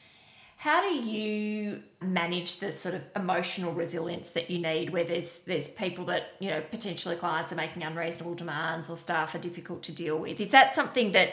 How 0.61 0.87
do 0.87 0.93
you 0.93 1.81
manage 2.01 2.59
the 2.59 2.71
sort 2.71 2.93
of 2.93 3.01
emotional 3.15 3.73
resilience 3.73 4.29
that 4.29 4.51
you 4.51 4.59
need 4.59 4.91
where 4.91 5.03
there's 5.03 5.39
there's 5.47 5.67
people 5.67 6.05
that, 6.05 6.35
you 6.39 6.51
know, 6.51 6.61
potentially 6.69 7.15
clients 7.15 7.51
are 7.51 7.55
making 7.55 7.81
unreasonable 7.81 8.35
demands 8.35 8.87
or 8.87 8.95
staff 8.95 9.33
are 9.33 9.39
difficult 9.39 9.81
to 9.81 9.91
deal 9.91 10.19
with? 10.19 10.39
Is 10.39 10.49
that 10.49 10.75
something 10.75 11.13
that 11.13 11.29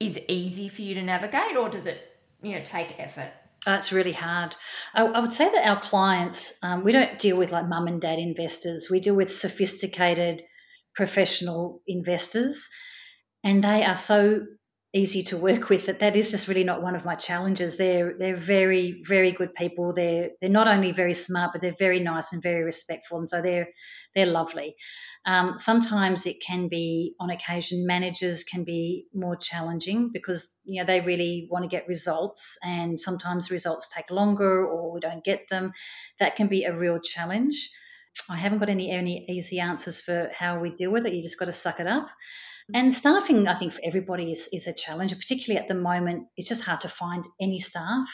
is 0.00 0.18
easy 0.26 0.68
for 0.68 0.82
you 0.82 0.96
to 0.96 1.02
navigate 1.02 1.56
or 1.56 1.68
does 1.68 1.86
it, 1.86 2.00
you 2.42 2.56
know, 2.56 2.64
take 2.64 2.98
effort? 2.98 3.30
That's 3.64 3.92
really 3.92 4.12
hard. 4.12 4.56
I, 4.96 5.04
I, 5.04 5.20
would 5.20 5.32
say 5.32 5.48
that 5.48 5.68
our 5.68 5.80
clients, 5.88 6.52
um, 6.64 6.82
we 6.82 6.90
don't 6.90 7.20
deal 7.20 7.36
with 7.36 7.52
like 7.52 7.68
mum 7.68 7.86
and 7.86 8.00
dad 8.00 8.18
investors. 8.18 8.88
We 8.90 8.98
deal 8.98 9.14
with 9.14 9.38
sophisticated 9.38 10.42
professional 10.96 11.82
investors, 11.86 12.66
and 13.44 13.62
they 13.62 13.84
are 13.84 13.94
so 13.94 14.44
easy 14.92 15.22
to 15.22 15.36
work 15.36 15.68
with 15.68 15.86
that 15.86 16.00
that 16.00 16.16
is 16.16 16.30
just 16.32 16.48
really 16.48 16.64
not 16.64 16.82
one 16.82 16.96
of 16.96 17.04
my 17.04 17.14
challenges. 17.14 17.76
They're 17.76 18.14
they're 18.18 18.36
very 18.40 19.02
very 19.06 19.32
good 19.32 19.54
people. 19.54 19.92
They're 19.94 20.30
they're 20.40 20.50
not 20.50 20.68
only 20.68 20.92
very 20.92 21.14
smart, 21.14 21.52
but 21.52 21.62
they're 21.62 21.76
very 21.78 22.00
nice 22.00 22.32
and 22.32 22.42
very 22.42 22.64
respectful, 22.64 23.18
and 23.18 23.28
so 23.28 23.40
they're 23.40 23.68
they're 24.14 24.26
lovely. 24.26 24.74
Um, 25.26 25.58
sometimes 25.58 26.24
it 26.24 26.40
can 26.44 26.68
be, 26.68 27.14
on 27.20 27.28
occasion, 27.28 27.86
managers 27.86 28.42
can 28.42 28.64
be 28.64 29.06
more 29.14 29.36
challenging 29.36 30.10
because 30.12 30.48
you 30.64 30.80
know 30.80 30.86
they 30.86 31.00
really 31.02 31.46
want 31.50 31.62
to 31.64 31.68
get 31.68 31.86
results, 31.86 32.58
and 32.64 32.98
sometimes 32.98 33.50
results 33.50 33.88
take 33.94 34.10
longer 34.10 34.66
or 34.66 34.92
we 34.92 35.00
don't 35.00 35.24
get 35.24 35.48
them. 35.50 35.72
That 36.18 36.36
can 36.36 36.48
be 36.48 36.64
a 36.64 36.76
real 36.76 36.98
challenge. 36.98 37.70
I 38.28 38.36
haven't 38.36 38.58
got 38.58 38.68
any 38.68 38.90
any 38.90 39.24
easy 39.28 39.60
answers 39.60 40.00
for 40.00 40.30
how 40.34 40.58
we 40.58 40.70
deal 40.74 40.90
with 40.90 41.06
it. 41.06 41.12
You 41.12 41.22
just 41.22 41.38
got 41.38 41.44
to 41.46 41.52
suck 41.52 41.78
it 41.78 41.86
up. 41.86 42.08
And 42.74 42.94
staffing, 42.94 43.46
I 43.48 43.58
think, 43.58 43.74
for 43.74 43.80
everybody 43.84 44.32
is, 44.32 44.48
is 44.52 44.66
a 44.66 44.72
challenge, 44.72 45.16
particularly 45.16 45.60
at 45.60 45.68
the 45.68 45.74
moment. 45.74 46.28
It's 46.36 46.48
just 46.48 46.62
hard 46.62 46.80
to 46.80 46.88
find 46.88 47.24
any 47.40 47.60
staff. 47.60 48.08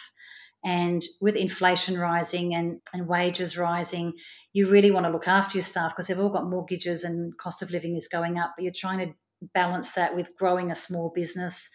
And 0.65 1.05
with 1.21 1.37
inflation 1.37 1.99
rising 1.99 2.55
and, 2.55 2.81
and 2.93 3.07
wages 3.07 3.57
rising, 3.57 4.15
you 4.53 4.69
really 4.69 4.91
want 4.91 5.07
to 5.07 5.13
look 5.13 5.29
after 5.29 5.59
your 5.59 5.65
staff 5.65 5.93
because 5.93 6.09
they've 6.09 6.19
all 6.19 6.33
got 6.33 6.49
mortgages 6.49 7.05
and 7.05 7.37
cost 7.39 7.63
of 7.63 7.71
living 7.71 7.97
is 7.97 8.09
going 8.09 8.39
up. 8.39 8.55
But 8.57 8.65
you're 8.65 8.73
trying 8.77 9.07
to 9.07 9.15
balance 9.55 9.93
that 9.93 10.17
with 10.17 10.27
growing 10.39 10.71
a 10.71 10.75
small 10.75 11.13
business. 11.15 11.69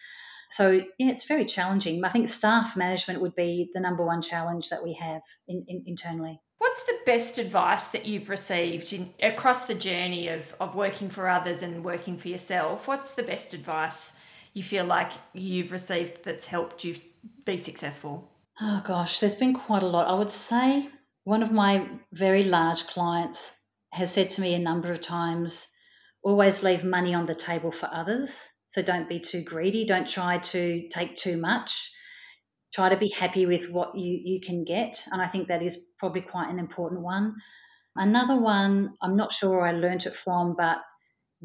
So 0.50 0.70
yeah, 0.70 1.10
it's 1.10 1.26
very 1.26 1.46
challenging. 1.46 2.04
I 2.04 2.10
think 2.10 2.28
staff 2.28 2.76
management 2.76 3.22
would 3.22 3.34
be 3.34 3.70
the 3.72 3.80
number 3.80 4.04
one 4.04 4.20
challenge 4.20 4.68
that 4.68 4.82
we 4.84 4.94
have 4.94 5.22
in, 5.48 5.64
in, 5.66 5.84
internally. 5.86 6.40
What's 6.62 6.84
the 6.84 6.98
best 7.04 7.38
advice 7.38 7.88
that 7.88 8.06
you've 8.06 8.28
received 8.28 8.92
in, 8.92 9.12
across 9.20 9.66
the 9.66 9.74
journey 9.74 10.28
of, 10.28 10.54
of 10.60 10.76
working 10.76 11.10
for 11.10 11.28
others 11.28 11.60
and 11.60 11.84
working 11.84 12.16
for 12.16 12.28
yourself? 12.28 12.86
What's 12.86 13.14
the 13.14 13.24
best 13.24 13.52
advice 13.52 14.12
you 14.54 14.62
feel 14.62 14.84
like 14.84 15.10
you've 15.32 15.72
received 15.72 16.22
that's 16.22 16.46
helped 16.46 16.84
you 16.84 16.94
be 17.44 17.56
successful? 17.56 18.30
Oh 18.60 18.80
gosh, 18.86 19.18
there's 19.18 19.34
been 19.34 19.54
quite 19.54 19.82
a 19.82 19.88
lot. 19.88 20.06
I 20.06 20.14
would 20.16 20.30
say 20.30 20.88
one 21.24 21.42
of 21.42 21.50
my 21.50 21.88
very 22.12 22.44
large 22.44 22.86
clients 22.86 23.58
has 23.90 24.12
said 24.12 24.30
to 24.30 24.40
me 24.40 24.54
a 24.54 24.60
number 24.60 24.92
of 24.92 25.00
times 25.00 25.66
always 26.22 26.62
leave 26.62 26.84
money 26.84 27.12
on 27.12 27.26
the 27.26 27.34
table 27.34 27.72
for 27.72 27.92
others. 27.92 28.38
So 28.68 28.82
don't 28.82 29.08
be 29.08 29.18
too 29.18 29.42
greedy. 29.42 29.84
Don't 29.84 30.08
try 30.08 30.38
to 30.38 30.88
take 30.90 31.16
too 31.16 31.38
much. 31.38 31.90
Try 32.74 32.88
to 32.88 32.96
be 32.96 33.12
happy 33.16 33.46
with 33.46 33.70
what 33.70 33.96
you, 33.96 34.18
you 34.22 34.40
can 34.40 34.64
get. 34.64 35.04
And 35.10 35.20
I 35.20 35.28
think 35.28 35.48
that 35.48 35.62
is 35.62 35.78
probably 35.98 36.22
quite 36.22 36.50
an 36.50 36.58
important 36.58 37.02
one. 37.02 37.36
Another 37.96 38.40
one, 38.40 38.94
I'm 39.02 39.16
not 39.16 39.32
sure 39.34 39.50
where 39.50 39.66
I 39.66 39.72
learnt 39.72 40.06
it 40.06 40.14
from, 40.24 40.54
but 40.56 40.78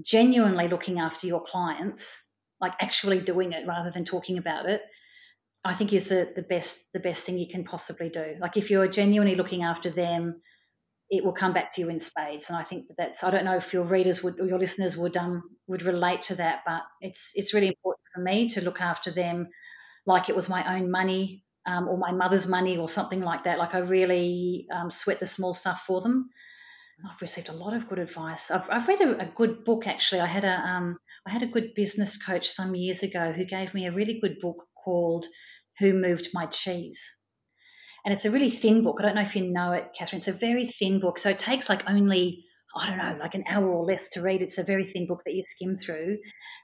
genuinely 0.02 0.68
looking 0.68 1.00
after 1.00 1.28
your 1.28 1.44
clients, 1.44 2.18
like 2.62 2.74
actually 2.80 3.20
doing 3.22 3.52
it 3.52 3.68
rather 3.68 3.92
than 3.92 4.06
talking 4.06 4.38
about 4.38 4.66
it, 4.68 4.82
I 5.66 5.76
think 5.76 5.94
is 5.94 6.06
the, 6.06 6.32
the 6.36 6.44
best 6.44 6.78
the 6.94 7.00
best 7.00 7.24
thing 7.24 7.38
you 7.38 7.50
can 7.50 7.66
possibly 7.66 8.10
do. 8.10 8.36
Like 8.40 8.58
if 8.58 8.70
you're 8.70 8.88
genuinely 8.88 9.36
looking 9.36 9.64
after 9.64 9.90
them, 9.90 10.42
it 11.10 11.24
will 11.24 11.34
come 11.34 11.54
back 11.54 11.74
to 11.76 11.82
you 11.82 11.90
in 11.90 12.00
spades. 12.00 12.50
And 12.50 12.58
I 12.58 12.64
think 12.64 12.88
that 12.88 12.96
that's 12.98 13.24
I 13.24 13.32
don't 13.32 13.46
know 13.46 13.58
if 13.58 13.74
your 13.74 13.84
readers 13.84 14.24
would 14.24 14.40
or 14.40 14.48
your 14.48 14.60
listeners 14.60 14.96
would 14.96 15.18
um 15.18 15.44
would 15.68 15.82
relate 15.84 16.22
to 16.24 16.36
that, 16.36 16.62
but 16.66 16.84
it's 17.02 17.32
it's 17.36 17.54
really 17.54 17.68
important 17.68 18.04
for 18.14 18.22
me 18.22 18.50
to 18.50 18.62
look 18.62 18.82
after 18.82 19.12
them 19.12 19.50
like 20.08 20.30
it 20.30 20.36
was 20.36 20.50
my 20.50 20.78
own 20.78 20.90
money 20.90 21.44
um, 21.68 21.88
or 21.88 21.98
my 21.98 22.12
mother's 22.12 22.48
money 22.48 22.78
or 22.78 22.90
something 22.90 23.22
like 23.22 23.44
that. 23.44 23.60
Like 23.60 23.76
I 23.76 23.80
really 23.80 24.66
um, 24.74 24.90
sweat 24.90 25.20
the 25.20 25.26
small 25.26 25.54
stuff 25.54 25.84
for 25.86 26.02
them. 26.02 26.30
I've 27.06 27.22
received 27.22 27.50
a 27.50 27.54
lot 27.54 27.76
of 27.76 27.88
good 27.88 28.00
advice. 28.00 28.50
I've, 28.50 28.68
I've 28.72 28.88
read 28.88 29.02
a, 29.02 29.22
a, 29.22 29.32
good 29.36 29.64
book 29.66 29.86
actually. 29.86 30.22
I 30.22 30.26
had 30.26 30.46
a 30.46 30.58
um, 30.58 30.98
I 31.28 31.32
had 31.32 31.44
a 31.44 31.48
good 31.48 31.76
business 31.76 32.18
coach 32.18 32.50
some 32.50 32.74
years 32.74 33.04
ago 33.04 33.34
who 33.34 33.46
gave 33.46 33.74
me 33.74 33.86
a 33.86 33.92
really 33.92 34.20
good 34.20 34.38
book 34.42 34.64
called 34.84 35.28
who 35.78 35.94
Moved 35.94 36.30
My 36.34 36.48
Cheese. 36.48 37.00
And 38.04 38.14
it's 38.14 38.26
a 38.26 38.32
really 38.32 38.50
thin 38.50 38.84
book. 38.84 38.96
I 39.00 39.04
don't 39.04 39.16
know 39.16 39.22
if 39.22 39.36
you 39.36 39.52
know 39.52 39.74
it, 39.74 39.90
Catherine. 39.98 40.20
It's 40.20 40.30
a 40.30 40.34
very 40.34 40.72
thin 40.80 41.00
book. 41.00 41.20
So 41.20 41.30
it 41.30 41.40
takes 41.40 41.68
like 41.68 41.88
only, 41.90 42.46
I 42.76 42.88
don't 42.88 42.98
know, 42.98 43.18
like 43.20 43.36
an 43.36 43.44
hour 43.50 43.68
or 43.68 43.86
less 43.86 44.10
to 44.12 44.22
read. 44.22 44.42
It's 44.42 44.58
a 44.58 44.64
very 44.64 44.90
thin 44.90 45.06
book 45.06 45.22
that 45.26 45.34
you 45.34 45.44
skim 45.48 45.78
through. 45.78 46.18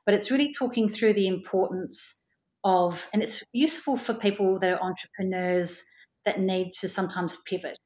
But 0.05 0.15
it's 0.15 0.31
really 0.31 0.53
talking 0.57 0.89
through 0.89 1.13
the 1.13 1.27
importance 1.27 2.22
of, 2.63 3.01
and 3.13 3.21
it's 3.21 3.41
useful 3.51 3.97
for 3.97 4.13
people 4.13 4.59
that 4.59 4.71
are 4.71 4.81
entrepreneurs 4.81 5.83
that 6.25 6.39
need 6.39 6.71
to 6.79 6.89
sometimes 6.89 7.37
pivot. 7.45 7.77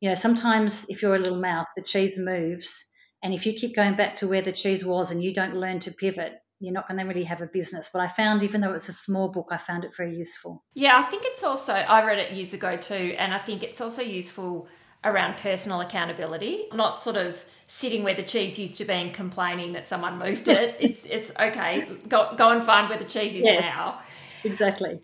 You 0.00 0.10
know, 0.10 0.14
sometimes 0.14 0.86
if 0.88 1.02
you're 1.02 1.16
a 1.16 1.18
little 1.18 1.40
mouse, 1.40 1.68
the 1.76 1.82
cheese 1.82 2.16
moves. 2.18 2.74
And 3.22 3.32
if 3.32 3.46
you 3.46 3.54
keep 3.54 3.74
going 3.74 3.96
back 3.96 4.16
to 4.16 4.28
where 4.28 4.42
the 4.42 4.52
cheese 4.52 4.84
was 4.84 5.10
and 5.10 5.22
you 5.22 5.32
don't 5.32 5.56
learn 5.56 5.80
to 5.80 5.90
pivot, 5.92 6.32
you're 6.60 6.74
not 6.74 6.88
going 6.88 6.98
to 6.98 7.04
really 7.04 7.24
have 7.24 7.40
a 7.40 7.46
business. 7.46 7.88
But 7.92 8.00
I 8.00 8.08
found, 8.08 8.42
even 8.42 8.60
though 8.60 8.72
it's 8.72 8.88
a 8.88 8.92
small 8.92 9.32
book, 9.32 9.48
I 9.50 9.58
found 9.58 9.84
it 9.84 9.96
very 9.96 10.16
useful. 10.16 10.62
Yeah, 10.74 10.98
I 10.98 11.10
think 11.10 11.24
it's 11.24 11.42
also, 11.42 11.72
I 11.72 12.04
read 12.04 12.18
it 12.18 12.32
years 12.32 12.52
ago 12.52 12.76
too, 12.76 13.14
and 13.18 13.32
I 13.34 13.38
think 13.38 13.62
it's 13.62 13.80
also 13.80 14.02
useful 14.02 14.68
around 15.04 15.36
personal 15.36 15.80
accountability, 15.80 16.66
not 16.72 17.02
sort 17.02 17.16
of 17.16 17.36
sitting 17.66 18.02
where 18.02 18.14
the 18.14 18.22
cheese 18.22 18.58
used 18.58 18.76
to 18.76 18.84
be 18.84 18.92
and 18.92 19.14
complaining 19.14 19.72
that 19.72 19.86
someone 19.86 20.18
moved 20.18 20.48
it. 20.48 20.76
it's 20.80 21.04
it's 21.06 21.30
okay. 21.30 21.86
Go 22.08 22.34
go 22.36 22.50
and 22.50 22.64
find 22.64 22.88
where 22.88 22.98
the 22.98 23.04
cheese 23.04 23.34
is 23.34 23.44
yes, 23.44 23.62
now. 23.62 24.00
Exactly. 24.44 25.00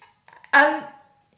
Um, 0.53 0.83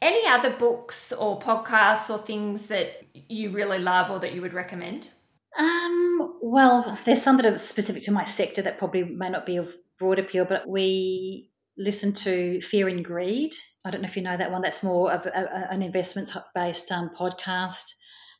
any 0.01 0.27
other 0.27 0.49
books 0.49 1.13
or 1.13 1.39
podcasts 1.39 2.09
or 2.09 2.17
things 2.17 2.67
that 2.67 3.03
you 3.13 3.51
really 3.51 3.79
love 3.79 4.11
or 4.11 4.19
that 4.19 4.33
you 4.33 4.41
would 4.41 4.53
recommend? 4.53 5.09
Um, 5.57 6.39
well, 6.41 6.97
there's 7.05 7.21
some 7.21 7.37
that 7.37 7.45
are 7.45 7.59
specific 7.59 8.03
to 8.03 8.11
my 8.11 8.25
sector 8.25 8.61
that 8.63 8.79
probably 8.79 9.03
may 9.03 9.29
not 9.29 9.45
be 9.45 9.57
of 9.57 9.69
broad 9.99 10.19
appeal, 10.19 10.45
but 10.45 10.67
we 10.67 11.51
listen 11.77 12.13
to 12.13 12.61
Fear 12.61 12.89
and 12.89 13.05
Greed. 13.05 13.53
I 13.85 13.91
don't 13.91 14.01
know 14.01 14.07
if 14.07 14.15
you 14.15 14.23
know 14.23 14.35
that 14.35 14.51
one. 14.51 14.61
That's 14.61 14.83
more 14.83 15.11
of 15.11 15.25
a, 15.25 15.29
a, 15.29 15.73
an 15.73 15.81
investment 15.81 16.31
based 16.55 16.91
um, 16.91 17.11
podcast. 17.17 17.83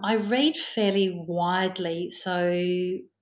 I 0.04 0.16
read 0.16 0.58
fairly 0.58 1.24
widely, 1.28 2.12
so 2.12 2.52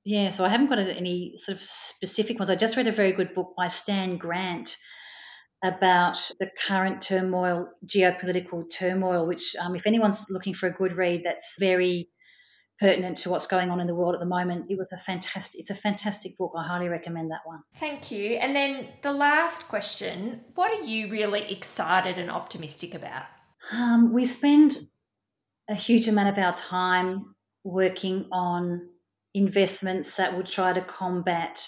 yeah, 0.04 0.32
so 0.32 0.44
I 0.44 0.50
haven't 0.50 0.68
got 0.68 0.80
any 0.80 1.36
sort 1.38 1.60
of 1.60 1.64
specific 1.64 2.40
ones. 2.40 2.50
I 2.50 2.56
just 2.56 2.76
read 2.76 2.88
a 2.88 2.92
very 2.92 3.12
good 3.12 3.36
book 3.36 3.54
by 3.56 3.68
Stan 3.68 4.18
Grant 4.18 4.76
about 5.64 6.20
the 6.40 6.48
current 6.68 7.04
turmoil, 7.04 7.68
geopolitical 7.86 8.64
turmoil, 8.72 9.28
which, 9.28 9.56
um, 9.62 9.76
if 9.76 9.86
anyone's 9.86 10.26
looking 10.32 10.56
for 10.56 10.68
a 10.68 10.74
good 10.74 10.98
read, 10.98 11.22
that's 11.24 11.54
very 11.60 12.10
pertinent 12.80 13.20
to 13.20 13.30
what's 13.30 13.46
going 13.46 13.70
on 13.70 13.80
in 13.80 13.86
the 13.86 13.94
world 13.94 14.16
at 14.16 14.20
the 14.20 14.26
moment. 14.26 14.66
It 14.70 14.80
was 14.80 14.88
a 14.92 14.98
fantastic. 15.06 15.62
It's 15.62 15.70
a 15.70 15.76
fantastic 15.76 16.36
book. 16.36 16.54
I 16.58 16.66
highly 16.66 16.88
recommend 16.88 17.30
that 17.30 17.42
one. 17.46 17.62
Thank 17.76 18.10
you. 18.10 18.38
And 18.38 18.56
then 18.56 18.88
the 19.04 19.14
last 19.14 19.68
question: 19.68 20.42
What 20.56 20.72
are 20.72 20.84
you 20.84 21.12
really 21.12 21.44
excited 21.52 22.18
and 22.18 22.32
optimistic 22.32 22.96
about? 22.96 23.26
Um, 23.72 24.14
we 24.14 24.26
spend 24.26 24.78
a 25.70 25.76
huge 25.76 26.08
amount 26.08 26.30
of 26.30 26.38
our 26.38 26.56
time 26.56 27.36
working 27.64 28.28
on 28.32 28.90
investments 29.34 30.16
that 30.16 30.36
would 30.36 30.48
try 30.48 30.74
to 30.74 30.82
combat 30.82 31.66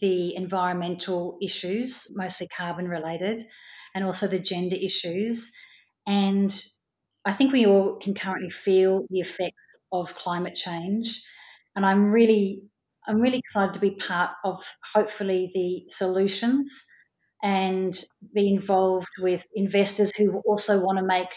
the 0.00 0.34
environmental 0.36 1.38
issues, 1.42 2.06
mostly 2.14 2.48
carbon 2.56 2.88
related, 2.88 3.46
and 3.94 4.04
also 4.04 4.26
the 4.26 4.38
gender 4.38 4.76
issues. 4.76 5.50
And 6.06 6.54
I 7.24 7.34
think 7.34 7.52
we 7.52 7.66
all 7.66 7.98
can 8.00 8.14
currently 8.14 8.50
feel 8.50 9.04
the 9.10 9.20
effects 9.20 9.56
of 9.92 10.14
climate 10.14 10.54
change. 10.54 11.22
And 11.76 11.84
I'm 11.84 12.10
really, 12.10 12.62
I'm 13.06 13.20
really 13.20 13.38
excited 13.38 13.74
to 13.74 13.80
be 13.80 13.96
part 13.96 14.30
of 14.44 14.60
hopefully 14.94 15.50
the 15.54 15.92
solutions 15.92 16.84
and 17.42 18.02
be 18.34 18.54
involved 18.54 19.08
with 19.20 19.44
investors 19.54 20.12
who 20.16 20.40
also 20.46 20.80
want 20.80 20.98
to 20.98 21.04
make 21.04 21.28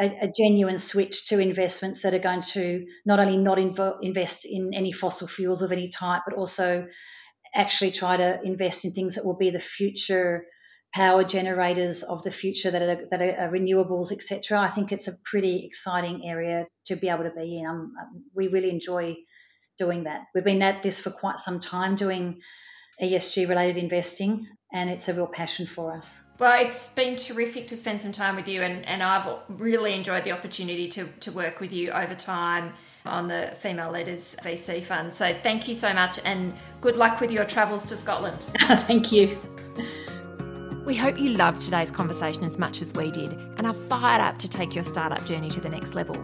a, 0.00 0.06
a 0.22 0.32
genuine 0.36 0.78
switch 0.78 1.26
to 1.26 1.38
investments 1.38 2.02
that 2.02 2.14
are 2.14 2.18
going 2.18 2.42
to 2.42 2.86
not 3.04 3.20
only 3.20 3.36
not 3.36 3.58
invest 4.02 4.44
in 4.44 4.72
any 4.74 4.92
fossil 4.92 5.28
fuels 5.28 5.62
of 5.62 5.72
any 5.72 5.90
type, 5.90 6.22
but 6.26 6.36
also 6.36 6.86
actually 7.54 7.92
try 7.92 8.16
to 8.16 8.40
invest 8.42 8.84
in 8.84 8.92
things 8.92 9.16
that 9.16 9.24
will 9.24 9.36
be 9.36 9.50
the 9.50 9.60
future 9.60 10.44
power 10.94 11.22
generators 11.22 12.02
of 12.02 12.22
the 12.24 12.32
future 12.32 12.70
that 12.70 12.82
are, 12.82 13.06
that 13.10 13.20
are 13.20 13.50
renewables, 13.50 14.10
etc. 14.10 14.58
I 14.58 14.70
think 14.70 14.90
it's 14.90 15.08
a 15.08 15.16
pretty 15.24 15.64
exciting 15.66 16.22
area 16.24 16.66
to 16.86 16.96
be 16.96 17.08
able 17.08 17.24
to 17.24 17.30
be 17.30 17.58
in. 17.58 17.66
Um, 17.66 17.92
we 18.34 18.48
really 18.48 18.70
enjoy 18.70 19.16
doing 19.78 20.04
that. 20.04 20.22
We've 20.34 20.44
been 20.44 20.62
at 20.62 20.82
this 20.82 21.00
for 21.00 21.10
quite 21.10 21.38
some 21.38 21.60
time 21.60 21.96
doing 21.96 22.40
ESG 23.00 23.48
related 23.48 23.82
investing, 23.82 24.46
and 24.72 24.90
it's 24.90 25.08
a 25.08 25.14
real 25.14 25.28
passion 25.28 25.66
for 25.66 25.96
us. 25.96 26.29
Well, 26.40 26.58
it's 26.64 26.88
been 26.88 27.16
terrific 27.16 27.66
to 27.66 27.76
spend 27.76 28.00
some 28.00 28.12
time 28.12 28.34
with 28.34 28.48
you, 28.48 28.62
and, 28.62 28.82
and 28.86 29.02
I've 29.02 29.28
really 29.60 29.92
enjoyed 29.92 30.24
the 30.24 30.32
opportunity 30.32 30.88
to, 30.88 31.06
to 31.20 31.30
work 31.32 31.60
with 31.60 31.70
you 31.70 31.90
over 31.90 32.14
time 32.14 32.72
on 33.04 33.28
the 33.28 33.52
Female 33.60 33.92
Leaders 33.92 34.34
VC 34.42 34.82
Fund. 34.82 35.14
So 35.14 35.36
thank 35.42 35.68
you 35.68 35.74
so 35.74 35.92
much, 35.92 36.18
and 36.24 36.54
good 36.80 36.96
luck 36.96 37.20
with 37.20 37.30
your 37.30 37.44
travels 37.44 37.84
to 37.90 37.96
Scotland. 37.96 38.46
thank 38.86 39.12
you. 39.12 39.36
We 40.86 40.96
hope 40.96 41.20
you 41.20 41.34
loved 41.34 41.60
today's 41.60 41.90
conversation 41.90 42.44
as 42.44 42.56
much 42.56 42.80
as 42.80 42.94
we 42.94 43.10
did 43.10 43.32
and 43.58 43.66
are 43.66 43.74
fired 43.74 44.22
up 44.22 44.38
to 44.38 44.48
take 44.48 44.74
your 44.74 44.82
startup 44.82 45.26
journey 45.26 45.50
to 45.50 45.60
the 45.60 45.68
next 45.68 45.94
level. 45.94 46.16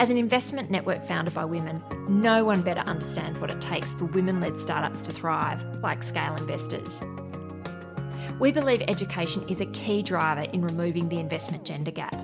As 0.00 0.10
an 0.10 0.16
investment 0.16 0.72
network 0.72 1.06
founded 1.06 1.32
by 1.34 1.44
women, 1.44 1.84
no 2.08 2.44
one 2.44 2.62
better 2.62 2.80
understands 2.80 3.38
what 3.38 3.48
it 3.48 3.60
takes 3.60 3.94
for 3.94 4.06
women 4.06 4.40
led 4.40 4.58
startups 4.58 5.02
to 5.02 5.12
thrive, 5.12 5.64
like 5.84 6.02
Scale 6.02 6.34
Investors. 6.34 6.90
We 8.38 8.52
believe 8.52 8.82
education 8.86 9.48
is 9.48 9.62
a 9.62 9.66
key 9.66 10.02
driver 10.02 10.42
in 10.42 10.60
removing 10.60 11.08
the 11.08 11.18
investment 11.18 11.64
gender 11.64 11.90
gap. 11.90 12.14